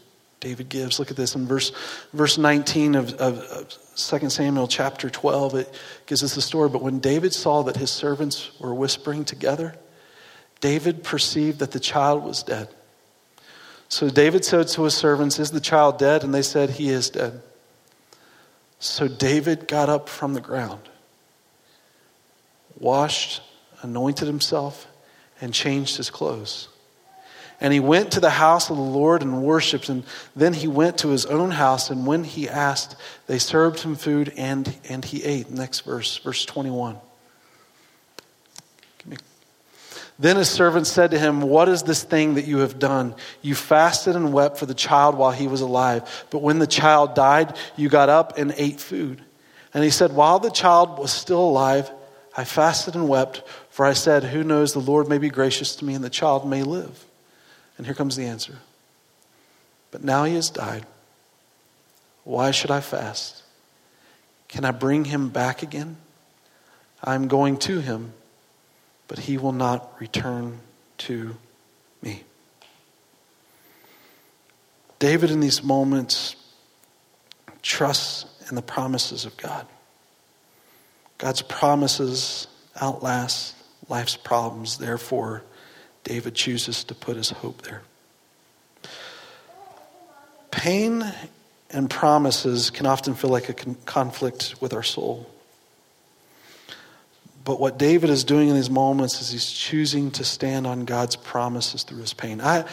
David 0.41 0.69
gives. 0.69 0.99
Look 0.99 1.11
at 1.11 1.17
this 1.17 1.35
in 1.35 1.45
verse, 1.45 1.71
verse 2.13 2.37
19 2.37 2.95
of, 2.95 3.13
of, 3.13 3.37
of 3.39 3.69
2 3.95 4.29
Samuel 4.29 4.67
chapter 4.67 5.09
12. 5.09 5.55
It 5.55 5.75
gives 6.07 6.23
us 6.23 6.35
the 6.35 6.41
story. 6.41 6.67
But 6.67 6.81
when 6.81 6.99
David 6.99 7.31
saw 7.31 7.61
that 7.63 7.77
his 7.77 7.91
servants 7.91 8.51
were 8.59 8.73
whispering 8.73 9.23
together, 9.23 9.75
David 10.59 11.03
perceived 11.03 11.59
that 11.59 11.71
the 11.71 11.79
child 11.79 12.23
was 12.23 12.41
dead. 12.41 12.67
So 13.87 14.09
David 14.09 14.43
said 14.43 14.67
to 14.69 14.83
his 14.83 14.95
servants, 14.95 15.37
Is 15.37 15.51
the 15.51 15.59
child 15.61 15.99
dead? 15.99 16.23
And 16.23 16.33
they 16.33 16.41
said, 16.41 16.71
He 16.71 16.89
is 16.89 17.11
dead. 17.11 17.41
So 18.79 19.07
David 19.07 19.67
got 19.67 19.89
up 19.89 20.09
from 20.09 20.33
the 20.33 20.41
ground, 20.41 20.81
washed, 22.79 23.43
anointed 23.83 24.27
himself, 24.27 24.87
and 25.39 25.53
changed 25.53 25.97
his 25.97 26.09
clothes. 26.09 26.67
And 27.61 27.71
he 27.71 27.79
went 27.79 28.13
to 28.13 28.19
the 28.19 28.31
house 28.31 28.71
of 28.71 28.75
the 28.75 28.81
Lord 28.81 29.21
and 29.21 29.43
worshiped. 29.43 29.87
And 29.87 30.03
then 30.35 30.53
he 30.53 30.67
went 30.67 30.97
to 30.99 31.09
his 31.09 31.27
own 31.27 31.51
house. 31.51 31.91
And 31.91 32.07
when 32.07 32.23
he 32.23 32.49
asked, 32.49 32.95
they 33.27 33.37
served 33.37 33.81
him 33.81 33.95
food 33.95 34.33
and, 34.35 34.75
and 34.89 35.05
he 35.05 35.23
ate. 35.23 35.51
Next 35.51 35.81
verse, 35.81 36.17
verse 36.17 36.43
21. 36.43 36.97
Then 40.21 40.37
his 40.37 40.49
servant 40.49 40.85
said 40.85 41.11
to 41.11 41.19
him, 41.19 41.41
What 41.41 41.67
is 41.67 41.81
this 41.81 42.03
thing 42.03 42.35
that 42.35 42.45
you 42.45 42.59
have 42.59 42.77
done? 42.77 43.15
You 43.41 43.55
fasted 43.55 44.15
and 44.15 44.31
wept 44.31 44.57
for 44.57 44.67
the 44.67 44.75
child 44.75 45.15
while 45.15 45.31
he 45.31 45.47
was 45.47 45.61
alive. 45.61 46.25
But 46.29 46.43
when 46.43 46.59
the 46.59 46.67
child 46.67 47.15
died, 47.15 47.55
you 47.75 47.89
got 47.89 48.09
up 48.09 48.37
and 48.37 48.53
ate 48.57 48.79
food. 48.79 49.23
And 49.73 49.83
he 49.83 49.89
said, 49.89 50.13
While 50.13 50.37
the 50.37 50.51
child 50.51 50.99
was 50.99 51.11
still 51.11 51.41
alive, 51.41 51.91
I 52.37 52.43
fasted 52.43 52.93
and 52.93 53.09
wept, 53.09 53.41
for 53.69 53.83
I 53.83 53.93
said, 53.93 54.23
Who 54.23 54.43
knows, 54.43 54.73
the 54.73 54.79
Lord 54.79 55.07
may 55.07 55.17
be 55.17 55.29
gracious 55.29 55.75
to 55.77 55.85
me 55.85 55.95
and 55.95 56.03
the 56.03 56.09
child 56.09 56.47
may 56.47 56.61
live. 56.61 57.03
And 57.81 57.87
here 57.87 57.95
comes 57.95 58.15
the 58.15 58.25
answer. 58.25 58.59
But 59.89 60.03
now 60.03 60.23
he 60.25 60.35
has 60.35 60.51
died. 60.51 60.85
Why 62.23 62.51
should 62.51 62.69
I 62.69 62.79
fast? 62.79 63.41
Can 64.49 64.65
I 64.65 64.69
bring 64.69 65.05
him 65.05 65.29
back 65.29 65.63
again? 65.63 65.97
I'm 67.03 67.27
going 67.27 67.57
to 67.57 67.79
him, 67.79 68.13
but 69.07 69.17
he 69.17 69.39
will 69.39 69.51
not 69.51 69.99
return 69.99 70.59
to 70.99 71.35
me. 72.03 72.23
David, 74.99 75.31
in 75.31 75.39
these 75.39 75.63
moments, 75.63 76.35
trusts 77.63 78.27
in 78.47 78.53
the 78.53 78.61
promises 78.61 79.25
of 79.25 79.35
God. 79.37 79.65
God's 81.17 81.41
promises 81.41 82.45
outlast 82.79 83.55
life's 83.89 84.17
problems. 84.17 84.77
Therefore, 84.77 85.41
David 86.03 86.35
chooses 86.35 86.83
to 86.85 86.95
put 86.95 87.17
his 87.17 87.29
hope 87.29 87.61
there. 87.63 87.81
Pain 90.51 91.11
and 91.69 91.89
promises 91.89 92.69
can 92.69 92.85
often 92.85 93.13
feel 93.15 93.29
like 93.29 93.49
a 93.49 93.53
con- 93.53 93.77
conflict 93.85 94.55
with 94.59 94.73
our 94.73 94.83
soul. 94.83 95.29
But 97.43 97.59
what 97.59 97.79
David 97.79 98.09
is 98.09 98.23
doing 98.23 98.49
in 98.49 98.55
these 98.55 98.69
moments 98.69 99.21
is 99.21 99.31
he's 99.31 99.51
choosing 99.51 100.11
to 100.11 100.23
stand 100.23 100.67
on 100.67 100.85
God's 100.85 101.15
promises 101.15 101.83
through 101.83 102.01
his 102.01 102.13
pain. 102.13 102.41
I, 102.41 102.65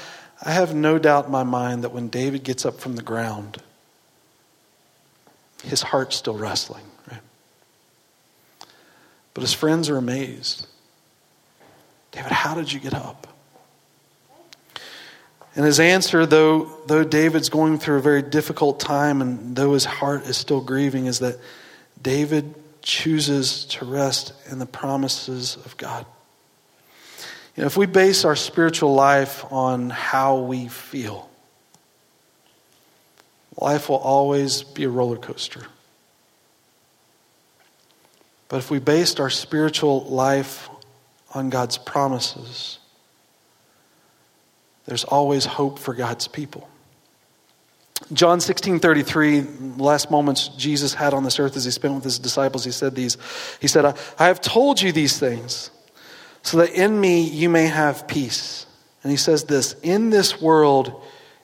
I 0.42 0.52
have 0.52 0.74
no 0.74 0.98
doubt 0.98 1.26
in 1.26 1.30
my 1.32 1.44
mind 1.44 1.84
that 1.84 1.92
when 1.92 2.08
David 2.08 2.44
gets 2.44 2.66
up 2.66 2.78
from 2.80 2.96
the 2.96 3.02
ground, 3.02 3.58
his 5.64 5.82
heart's 5.82 6.16
still 6.16 6.36
wrestling, 6.36 6.84
right? 7.10 7.20
But 9.32 9.42
his 9.42 9.52
friends 9.52 9.88
are 9.88 9.96
amazed. 9.96 10.66
David, 12.12 12.32
how 12.32 12.54
did 12.54 12.72
you 12.72 12.80
get 12.80 12.94
up? 12.94 13.26
And 15.54 15.64
his 15.64 15.80
answer, 15.80 16.24
though, 16.24 16.70
though 16.86 17.04
David's 17.04 17.48
going 17.48 17.78
through 17.78 17.96
a 17.98 18.00
very 18.00 18.22
difficult 18.22 18.78
time 18.78 19.20
and 19.20 19.56
though 19.56 19.74
his 19.74 19.84
heart 19.84 20.24
is 20.26 20.36
still 20.36 20.60
grieving, 20.60 21.06
is 21.06 21.18
that 21.18 21.38
David 22.00 22.54
chooses 22.80 23.64
to 23.64 23.84
rest 23.84 24.32
in 24.50 24.60
the 24.60 24.66
promises 24.66 25.56
of 25.64 25.76
God. 25.76 26.06
You 27.56 27.62
know, 27.62 27.66
if 27.66 27.76
we 27.76 27.86
base 27.86 28.24
our 28.24 28.36
spiritual 28.36 28.94
life 28.94 29.44
on 29.50 29.90
how 29.90 30.38
we 30.38 30.68
feel, 30.68 31.28
life 33.60 33.88
will 33.88 33.96
always 33.96 34.62
be 34.62 34.84
a 34.84 34.88
roller 34.88 35.16
coaster. 35.16 35.66
But 38.48 38.58
if 38.58 38.70
we 38.70 38.78
based 38.78 39.18
our 39.18 39.28
spiritual 39.28 40.04
life 40.04 40.70
on 41.34 41.50
God's 41.50 41.78
promises, 41.78 42.78
there's 44.86 45.04
always 45.04 45.44
hope 45.44 45.78
for 45.78 45.94
God's 45.94 46.28
people. 46.28 46.68
John 48.12 48.40
16 48.40 48.80
33, 48.80 49.42
last 49.76 50.10
moments 50.10 50.48
Jesus 50.48 50.94
had 50.94 51.12
on 51.12 51.24
this 51.24 51.38
earth 51.38 51.56
as 51.56 51.64
he 51.64 51.70
spent 51.70 51.94
with 51.94 52.04
his 52.04 52.18
disciples, 52.18 52.64
he 52.64 52.70
said 52.70 52.94
these. 52.94 53.18
He 53.60 53.68
said, 53.68 53.84
I, 53.84 53.94
I 54.18 54.28
have 54.28 54.40
told 54.40 54.80
you 54.80 54.92
these 54.92 55.18
things 55.18 55.70
so 56.42 56.58
that 56.58 56.70
in 56.70 56.98
me 56.98 57.28
you 57.28 57.48
may 57.48 57.66
have 57.66 58.08
peace. 58.08 58.66
And 59.02 59.10
he 59.10 59.16
says 59.18 59.44
this 59.44 59.74
In 59.82 60.10
this 60.10 60.40
world 60.40 61.02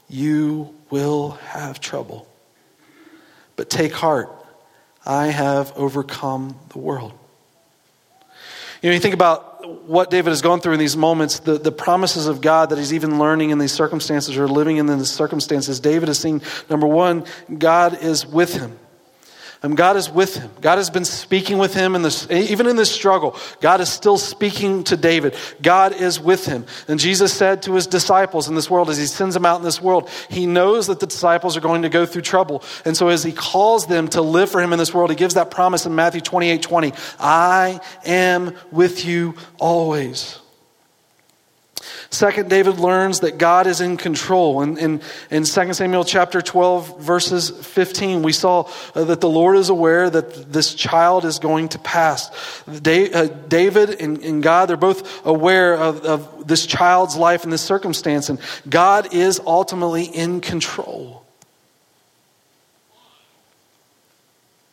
you 0.09 0.75
will 0.91 1.31
have 1.31 1.81
trouble. 1.81 2.27
But 3.57 3.69
take 3.69 3.93
heart, 3.93 4.31
I 5.05 5.27
have 5.27 5.73
overcome 5.77 6.57
the 6.71 6.79
world. 6.79 7.13
You 8.81 8.91
know, 8.91 8.95
you 8.95 9.01
think 9.01 9.15
about 9.15 9.54
what 9.87 10.11
David 10.11 10.31
has 10.31 10.43
gone 10.43 10.61
through 10.61 10.75
in 10.75 10.79
these 10.79 10.97
moments, 10.97 11.41
the, 11.41 11.59
the 11.59 11.73
promises 11.73 12.27
of 12.27 12.41
God 12.41 12.71
that 12.71 12.79
he's 12.79 12.93
even 12.93 13.19
learning 13.19 13.51
in 13.51 13.59
these 13.59 13.73
circumstances 13.73 14.37
or 14.37 14.49
living 14.49 14.77
in 14.79 14.87
these 14.87 15.11
circumstances, 15.11 15.81
David 15.81 16.09
is 16.09 16.19
seeing 16.19 16.43
number 16.71 16.87
one, 16.87 17.25
God 17.59 18.03
is 18.03 18.27
with 18.27 18.55
him. 18.55 18.79
And 19.65 19.79
God 19.79 19.97
is 19.97 20.11
with 20.11 20.37
him. 20.37 20.51
God 20.61 20.77
has 20.77 20.91
been 20.91 21.07
speaking 21.07 21.57
with 21.57 21.73
him 21.73 21.95
in 21.95 22.03
this, 22.03 22.31
even 22.31 22.67
in 22.67 22.77
this 22.77 22.91
struggle. 22.91 23.35
God 23.63 23.81
is 23.81 23.91
still 23.91 24.19
speaking 24.19 24.85
to 24.85 24.97
David. 24.99 25.35
God 25.63 25.95
is 25.95 26.21
with 26.21 26.45
him. 26.45 26.67
And 26.87 27.01
Jesus 27.01 27.33
said 27.33 27.63
to 27.63 27.73
his 27.73 27.87
disciples 27.87 28.47
in 28.47 28.57
this 28.57 28.69
world, 28.69 28.91
as 28.91 28.99
he 28.99 29.07
sends 29.07 29.33
them 29.33 29.47
out 29.47 29.57
in 29.57 29.65
this 29.65 29.81
world, 29.81 30.11
he 30.29 30.45
knows 30.45 30.89
that 30.89 31.01
the 31.01 31.07
disciples 31.07 31.57
are 31.57 31.63
going 31.63 31.81
to 31.81 31.89
go 31.89 32.05
through 32.05 32.21
trouble. 32.21 32.63
And 32.85 32.95
so 32.95 33.09
as 33.09 33.25
he 33.25 33.33
calls 33.33 33.87
them 33.87 34.09
to 34.09 34.21
live 34.21 34.51
for 34.51 34.61
him 34.61 34.75
in 34.75 34.79
this 34.79 34.93
world, 34.93 35.09
he 35.09 35.17
gives 35.17 35.33
that 35.33 35.51
promise 35.51 35.87
in 35.87 35.95
Matthew 35.95 36.21
28 36.21 36.61
20. 36.61 36.93
I 37.19 37.81
am 38.05 38.55
with 38.71 39.07
you 39.07 39.35
always. 39.59 40.41
Second, 42.11 42.49
David 42.49 42.79
learns 42.79 43.21
that 43.21 43.39
God 43.39 43.67
is 43.67 43.81
in 43.81 43.97
control. 43.97 44.63
In, 44.63 44.79
in, 44.79 45.01
in 45.31 45.45
2 45.45 45.73
Samuel 45.75 46.05
chapter 46.05 46.41
12, 46.41 47.01
verses 47.01 47.51
15, 47.51 48.23
we 48.23 48.33
saw 48.33 48.69
uh, 48.95 49.05
that 49.05 49.21
the 49.21 49.29
Lord 49.29 49.57
is 49.57 49.69
aware 49.69 50.09
that 50.09 50.53
this 50.53 50.75
child 50.75 51.25
is 51.25 51.39
going 51.39 51.69
to 51.71 51.79
pass. 51.79 52.31
Uh, 52.69 53.29
David 53.49 54.01
and, 54.01 54.43
God, 54.43 54.67
they're 54.67 54.77
both 54.77 55.27
aware 55.27 55.75
of, 55.77 56.05
of 56.05 56.47
this 56.47 56.67
child's 56.67 57.17
life 57.17 57.45
and 57.45 57.53
this 57.53 57.63
circumstance, 57.63 58.29
and 58.29 58.39
God 58.69 59.15
is 59.15 59.41
ultimately 59.47 60.05
in 60.05 60.41
control. 60.41 61.25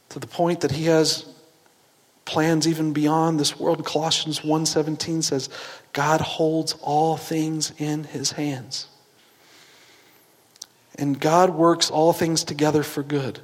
To 0.10 0.20
the 0.20 0.28
point 0.28 0.62
that 0.62 0.72
he 0.72 0.86
has 0.86 1.26
plans 2.26 2.68
even 2.68 2.94
beyond 2.94 3.40
this 3.40 3.60
world. 3.60 3.84
Colossians 3.86 4.40
1:17 4.40 5.24
says, 5.24 5.50
God 5.94 6.22
holds 6.22 6.74
all 6.82 7.18
things 7.18 7.74
in 7.78 8.06
his 8.06 8.34
hands. 8.34 8.88
And 10.96 11.20
God 11.20 11.52
works 11.52 11.90
all 11.90 12.14
things 12.14 12.44
together 12.44 12.84
for 12.84 13.04
good. 13.04 13.40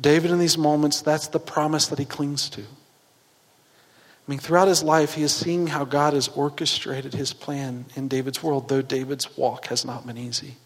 David, 0.00 0.30
in 0.30 0.38
these 0.38 0.58
moments, 0.58 1.00
that's 1.00 1.28
the 1.28 1.40
promise 1.40 1.86
that 1.88 1.98
he 1.98 2.04
clings 2.04 2.48
to. 2.50 2.60
I 2.60 4.30
mean, 4.30 4.38
throughout 4.38 4.68
his 4.68 4.82
life, 4.82 5.14
he 5.14 5.22
is 5.22 5.32
seeing 5.32 5.68
how 5.68 5.84
God 5.84 6.12
has 6.12 6.28
orchestrated 6.28 7.14
his 7.14 7.32
plan 7.32 7.86
in 7.94 8.08
David's 8.08 8.42
world, 8.42 8.68
though 8.68 8.82
David's 8.82 9.36
walk 9.36 9.66
has 9.66 9.84
not 9.84 10.06
been 10.06 10.18
easy. 10.18 10.56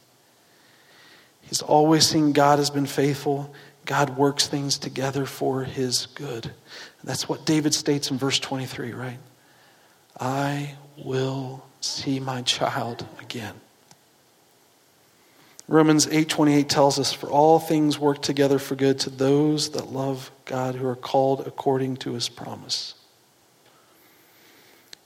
He's 1.42 1.62
always 1.62 2.06
seen 2.06 2.32
God 2.32 2.58
has 2.58 2.70
been 2.70 2.86
faithful 2.86 3.54
God 3.90 4.16
works 4.16 4.46
things 4.46 4.78
together 4.78 5.26
for 5.26 5.64
his 5.64 6.06
good. 6.14 6.52
That's 7.02 7.28
what 7.28 7.46
David 7.46 7.74
states 7.74 8.10
in 8.10 8.18
verse 8.18 8.38
23, 8.38 8.92
right? 8.92 9.18
I 10.20 10.74
will 10.98 11.64
see 11.80 12.20
my 12.20 12.42
child 12.42 13.06
again. 13.20 13.54
Romans 15.66 16.06
8:28 16.08 16.68
tells 16.68 16.98
us 16.98 17.12
for 17.12 17.30
all 17.30 17.58
things 17.58 17.98
work 17.98 18.20
together 18.20 18.58
for 18.58 18.74
good 18.74 18.98
to 19.00 19.10
those 19.10 19.70
that 19.70 19.92
love 19.92 20.30
God 20.44 20.74
who 20.74 20.86
are 20.86 20.96
called 20.96 21.46
according 21.46 21.96
to 21.98 22.12
his 22.12 22.28
promise. 22.28 22.94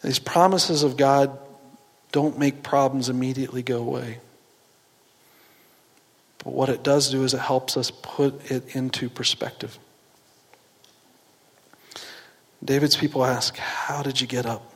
These 0.02 0.18
promises 0.18 0.82
of 0.82 0.96
God 0.96 1.38
don't 2.12 2.38
make 2.38 2.62
problems 2.62 3.08
immediately 3.08 3.62
go 3.62 3.78
away. 3.78 4.20
But 6.38 6.52
what 6.52 6.68
it 6.68 6.82
does 6.82 7.10
do 7.10 7.24
is 7.24 7.34
it 7.34 7.40
helps 7.40 7.76
us 7.76 7.90
put 7.90 8.50
it 8.50 8.74
into 8.74 9.08
perspective. 9.08 9.78
David's 12.64 12.96
people 12.96 13.24
ask, 13.24 13.56
How 13.56 14.02
did 14.02 14.20
you 14.20 14.26
get 14.26 14.46
up? 14.46 14.73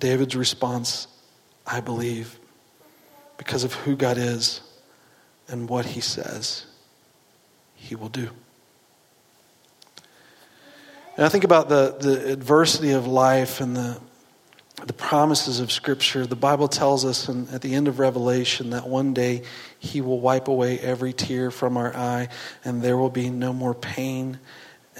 David's 0.00 0.36
response, 0.36 1.08
I 1.66 1.80
believe, 1.80 2.38
because 3.36 3.64
of 3.64 3.74
who 3.74 3.96
God 3.96 4.18
is 4.18 4.60
and 5.48 5.68
what 5.68 5.86
he 5.86 6.00
says 6.00 6.66
he 7.74 7.94
will 7.94 8.08
do. 8.08 8.28
And 11.16 11.24
I 11.24 11.28
think 11.28 11.44
about 11.44 11.68
the, 11.68 11.96
the 11.98 12.32
adversity 12.32 12.90
of 12.90 13.06
life 13.06 13.60
and 13.60 13.76
the 13.76 14.00
the 14.86 14.92
promises 14.92 15.58
of 15.58 15.72
Scripture, 15.72 16.24
the 16.24 16.36
Bible 16.36 16.68
tells 16.68 17.04
us 17.04 17.28
in, 17.28 17.48
at 17.48 17.62
the 17.62 17.74
end 17.74 17.88
of 17.88 17.98
Revelation 17.98 18.70
that 18.70 18.86
one 18.86 19.12
day 19.12 19.42
He 19.78 20.00
will 20.00 20.20
wipe 20.20 20.46
away 20.46 20.78
every 20.78 21.12
tear 21.12 21.50
from 21.50 21.76
our 21.76 21.94
eye, 21.96 22.28
and 22.64 22.80
there 22.80 22.96
will 22.96 23.10
be 23.10 23.28
no 23.28 23.52
more 23.52 23.74
pain 23.74 24.38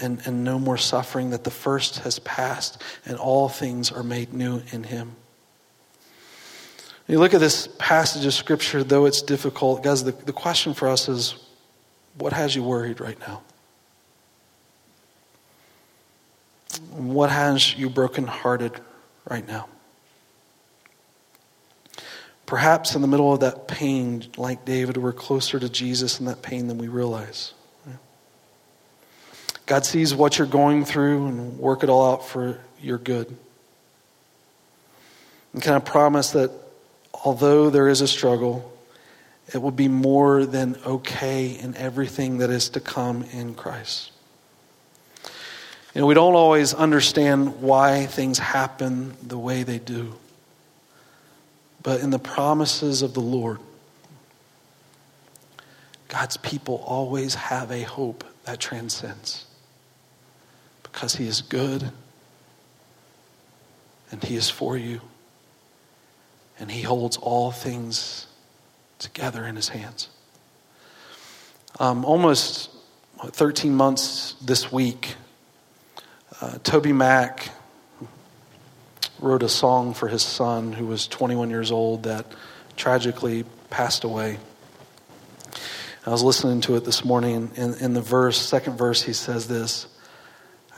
and, 0.00 0.20
and 0.24 0.44
no 0.44 0.58
more 0.58 0.76
suffering, 0.76 1.30
that 1.30 1.44
the 1.44 1.50
first 1.50 2.00
has 2.00 2.18
passed, 2.20 2.82
and 3.04 3.16
all 3.18 3.48
things 3.48 3.92
are 3.92 4.02
made 4.02 4.32
new 4.32 4.62
in 4.72 4.84
Him. 4.84 5.12
When 7.06 7.14
you 7.16 7.18
look 7.18 7.34
at 7.34 7.40
this 7.40 7.68
passage 7.78 8.26
of 8.26 8.34
Scripture, 8.34 8.84
though 8.84 9.06
it's 9.06 9.22
difficult, 9.22 9.82
guys, 9.82 10.04
the, 10.04 10.12
the 10.12 10.32
question 10.32 10.74
for 10.74 10.88
us 10.88 11.08
is 11.08 11.34
what 12.16 12.32
has 12.32 12.54
you 12.54 12.62
worried 12.62 13.00
right 13.00 13.18
now? 13.20 13.42
What 16.90 17.30
has 17.30 17.76
you 17.76 17.88
brokenhearted 17.88 18.80
right 19.28 19.46
now. 19.46 19.68
Perhaps 22.46 22.94
in 22.94 23.02
the 23.02 23.08
middle 23.08 23.32
of 23.32 23.40
that 23.40 23.68
pain, 23.68 24.24
like 24.36 24.64
David, 24.64 24.96
we're 24.96 25.12
closer 25.12 25.58
to 25.58 25.68
Jesus 25.68 26.18
in 26.18 26.26
that 26.26 26.40
pain 26.42 26.66
than 26.66 26.78
we 26.78 26.88
realize. 26.88 27.52
God 29.68 29.84
sees 29.84 30.14
what 30.14 30.38
you're 30.38 30.46
going 30.46 30.86
through 30.86 31.26
and 31.26 31.58
work 31.58 31.82
it 31.82 31.90
all 31.90 32.14
out 32.14 32.26
for 32.26 32.58
your 32.80 32.96
good. 32.96 33.36
And 35.52 35.62
can 35.62 35.74
I 35.74 35.78
promise 35.78 36.30
that 36.30 36.50
although 37.12 37.68
there 37.68 37.86
is 37.86 38.00
a 38.00 38.08
struggle, 38.08 38.72
it 39.52 39.58
will 39.58 39.70
be 39.70 39.86
more 39.86 40.46
than 40.46 40.76
okay 40.86 41.50
in 41.50 41.76
everything 41.76 42.38
that 42.38 42.48
is 42.48 42.70
to 42.70 42.80
come 42.80 43.24
in 43.24 43.54
Christ. 43.54 44.10
You 45.94 46.00
know, 46.00 46.06
we 46.06 46.14
don't 46.14 46.34
always 46.34 46.72
understand 46.72 47.60
why 47.60 48.06
things 48.06 48.38
happen 48.38 49.18
the 49.22 49.38
way 49.38 49.64
they 49.64 49.78
do. 49.78 50.14
But 51.82 52.00
in 52.00 52.08
the 52.08 52.18
promises 52.18 53.02
of 53.02 53.12
the 53.12 53.20
Lord, 53.20 53.58
God's 56.08 56.38
people 56.38 56.82
always 56.86 57.34
have 57.34 57.70
a 57.70 57.82
hope 57.82 58.24
that 58.44 58.60
transcends. 58.60 59.44
Because 60.98 61.14
He 61.14 61.28
is 61.28 61.42
good 61.42 61.92
and 64.10 64.24
He 64.24 64.34
is 64.34 64.50
for 64.50 64.76
you 64.76 65.00
and 66.58 66.72
He 66.72 66.82
holds 66.82 67.16
all 67.16 67.52
things 67.52 68.26
together 68.98 69.44
in 69.44 69.54
his 69.54 69.68
hands. 69.68 70.08
Um, 71.78 72.04
almost 72.04 72.70
13 73.24 73.72
months 73.72 74.34
this 74.44 74.72
week, 74.72 75.14
uh, 76.40 76.58
TobyMac 76.64 77.48
wrote 79.20 79.44
a 79.44 79.48
song 79.48 79.94
for 79.94 80.08
his 80.08 80.22
son 80.22 80.72
who 80.72 80.86
was 80.86 81.06
21 81.06 81.48
years 81.48 81.70
old 81.70 82.02
that 82.02 82.26
tragically 82.76 83.44
passed 83.70 84.02
away. 84.02 84.38
I 86.04 86.10
was 86.10 86.24
listening 86.24 86.60
to 86.62 86.74
it 86.74 86.84
this 86.84 87.04
morning. 87.04 87.52
In, 87.54 87.74
in 87.74 87.94
the 87.94 88.02
verse, 88.02 88.36
second 88.36 88.76
verse, 88.76 89.00
he 89.00 89.12
says 89.12 89.46
this 89.46 89.86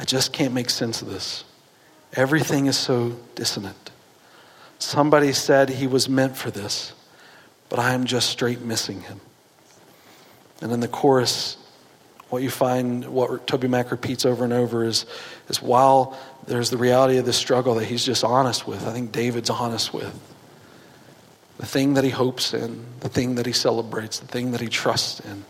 I 0.00 0.04
just 0.04 0.32
can't 0.32 0.54
make 0.54 0.70
sense 0.70 1.02
of 1.02 1.10
this. 1.10 1.44
Everything 2.14 2.66
is 2.66 2.76
so 2.78 3.18
dissonant. 3.34 3.90
Somebody 4.78 5.34
said 5.34 5.68
he 5.68 5.86
was 5.86 6.08
meant 6.08 6.38
for 6.38 6.50
this, 6.50 6.94
but 7.68 7.78
I 7.78 7.92
am 7.92 8.06
just 8.06 8.30
straight 8.30 8.62
missing 8.62 9.02
him. 9.02 9.20
And 10.62 10.72
in 10.72 10.80
the 10.80 10.88
chorus, 10.88 11.58
what 12.30 12.42
you 12.42 12.48
find, 12.48 13.04
what 13.10 13.46
TobyMac 13.46 13.90
repeats 13.90 14.24
over 14.24 14.42
and 14.42 14.54
over 14.54 14.84
is, 14.84 15.04
is 15.50 15.60
while 15.60 16.18
there's 16.46 16.70
the 16.70 16.78
reality 16.78 17.18
of 17.18 17.26
the 17.26 17.34
struggle 17.34 17.74
that 17.74 17.84
he's 17.84 18.04
just 18.04 18.24
honest 18.24 18.66
with, 18.66 18.86
I 18.88 18.92
think 18.92 19.12
David's 19.12 19.50
honest 19.50 19.92
with. 19.92 20.18
The 21.58 21.66
thing 21.66 21.92
that 21.94 22.04
he 22.04 22.10
hopes 22.10 22.54
in, 22.54 22.86
the 23.00 23.10
thing 23.10 23.34
that 23.34 23.44
he 23.44 23.52
celebrates, 23.52 24.18
the 24.18 24.26
thing 24.26 24.52
that 24.52 24.62
he 24.62 24.68
trusts 24.68 25.20
in. 25.20 25.44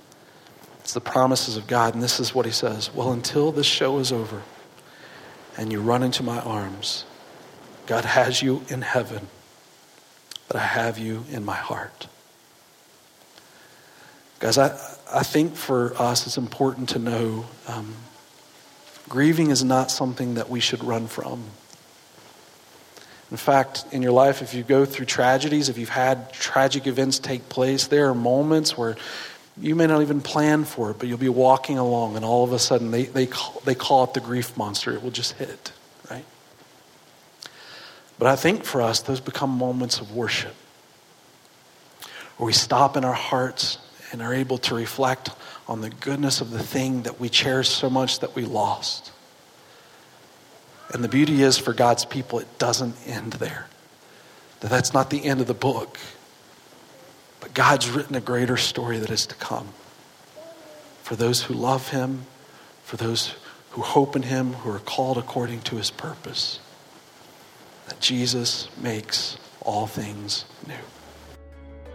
It's 0.91 0.95
the 0.97 1.01
promises 1.01 1.57
of 1.57 1.69
God. 1.69 1.95
And 1.95 2.03
this 2.03 2.19
is 2.19 2.35
what 2.35 2.47
he 2.47 2.51
says 2.51 2.93
Well, 2.93 3.13
until 3.13 3.53
this 3.53 3.65
show 3.65 4.01
is 4.01 4.11
over 4.11 4.43
and 5.57 5.71
you 5.71 5.81
run 5.81 6.03
into 6.03 6.25
my 6.25 6.41
arms, 6.41 7.05
God 7.87 8.05
has 8.05 8.43
you 8.43 8.65
in 8.69 8.83
heaven, 8.83 9.29
but 10.49 10.57
I 10.57 10.65
have 10.65 10.99
you 10.99 11.27
in 11.31 11.45
my 11.45 11.55
heart. 11.55 12.09
Guys, 14.41 14.59
I, 14.59 14.77
I 15.15 15.23
think 15.23 15.55
for 15.55 15.95
us 15.97 16.27
it's 16.27 16.37
important 16.37 16.89
to 16.89 16.99
know 16.99 17.47
um, 17.69 17.95
grieving 19.09 19.51
is 19.51 19.63
not 19.63 19.93
something 19.93 20.35
that 20.35 20.51
we 20.51 20.59
should 20.59 20.83
run 20.83 21.07
from. 21.07 21.45
In 23.31 23.37
fact, 23.37 23.85
in 23.93 24.03
your 24.03 24.11
life, 24.11 24.43
if 24.43 24.55
you 24.55 24.65
go 24.65 24.85
through 24.85 25.07
tragedies, 25.07 25.69
if 25.69 25.79
you've 25.79 25.89
had 25.89 26.33
tragic 26.33 26.89
events 26.89 27.21
take 27.21 27.49
place, 27.49 27.87
there 27.87 28.09
are 28.09 28.15
moments 28.15 28.77
where 28.77 28.97
you 29.61 29.75
may 29.75 29.87
not 29.87 30.01
even 30.03 30.21
plan 30.21 30.65
for 30.65 30.91
it, 30.91 30.99
but 30.99 31.09
you'll 31.09 31.19
be 31.19 31.29
walking 31.29 31.79
along 31.79 32.17
and 32.17 32.25
all 32.25 32.45
of 32.45 32.53
a 32.53 32.59
sudden 32.59 32.91
they, 32.91 33.05
they, 33.05 33.27
call, 33.27 33.61
they 33.65 33.75
call 33.75 34.05
it 34.05 34.15
the 34.15 34.21
grief 34.21 34.57
monster. 34.57 34.93
It 34.93 35.03
will 35.03 35.11
just 35.11 35.33
hit, 35.35 35.73
right? 36.11 36.25
But 38.19 38.29
I 38.29 38.37
think 38.37 38.65
for 38.65 38.81
us, 38.81 39.01
those 39.01 39.21
become 39.21 39.51
moments 39.51 40.01
of 40.01 40.15
worship 40.15 40.55
where 42.37 42.47
we 42.47 42.53
stop 42.53 42.97
in 42.97 43.05
our 43.05 43.13
hearts 43.13 43.79
and 44.13 44.23
are 44.23 44.33
able 44.33 44.57
to 44.59 44.75
reflect 44.75 45.31
on 45.69 45.83
the 45.83 45.91
goodness 45.91 46.41
of 46.41 46.51
the 46.51 46.63
thing 46.63 47.03
that 47.03 47.21
we 47.21 47.29
cherish 47.29 47.69
so 47.69 47.91
much 47.91 48.21
that 48.21 48.35
we 48.35 48.45
lost. 48.45 49.13
And 50.93 51.05
the 51.05 51.09
beauty 51.09 51.43
is 51.43 51.59
for 51.59 51.73
God's 51.73 52.05
people, 52.05 52.39
it 52.39 52.59
doesn't 52.59 52.97
end 53.07 53.35
there. 53.35 53.69
That 54.61 54.71
that's 54.71 54.93
not 54.93 55.11
the 55.11 55.25
end 55.25 55.41
of 55.41 55.47
the 55.47 55.55
book. 55.55 55.99
But 57.41 57.55
God's 57.55 57.91
written 57.91 58.15
a 58.15 58.21
greater 58.21 58.57
story 58.57 58.99
that 58.99 59.11
is 59.11 59.27
to 59.27 59.35
come. 59.35 59.69
For 61.03 61.17
those 61.17 61.43
who 61.45 61.55
love 61.55 61.89
him, 61.89 62.27
for 62.85 62.97
those 62.97 63.35
who 63.71 63.83
hope 63.83 64.17
in 64.17 64.23
him, 64.23 64.53
who 64.55 64.71
are 64.71 64.81
called 64.81 65.17
according 65.19 65.63
to 65.63 65.77
his 65.77 65.91
purpose. 65.91 66.59
That 67.89 68.01
Jesus 68.01 68.69
makes 68.81 69.39
all 69.63 69.87
things 69.87 70.45
new. 70.67 70.75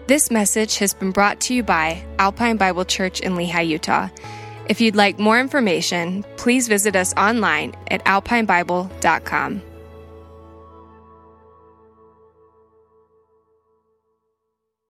This 0.07 0.29
message 0.29 0.77
has 0.77 0.93
been 0.93 1.11
brought 1.11 1.39
to 1.41 1.53
you 1.53 1.63
by 1.63 2.05
Alpine 2.19 2.57
Bible 2.57 2.85
Church 2.85 3.19
in 3.21 3.33
Lehi, 3.33 3.67
Utah. 3.67 4.09
If 4.69 4.79
you'd 4.81 4.95
like 4.95 5.19
more 5.19 5.39
information, 5.39 6.23
please 6.37 6.67
visit 6.67 6.95
us 6.95 7.13
online 7.15 7.75
at 7.89 8.03
alpinebible.com. 8.05 9.61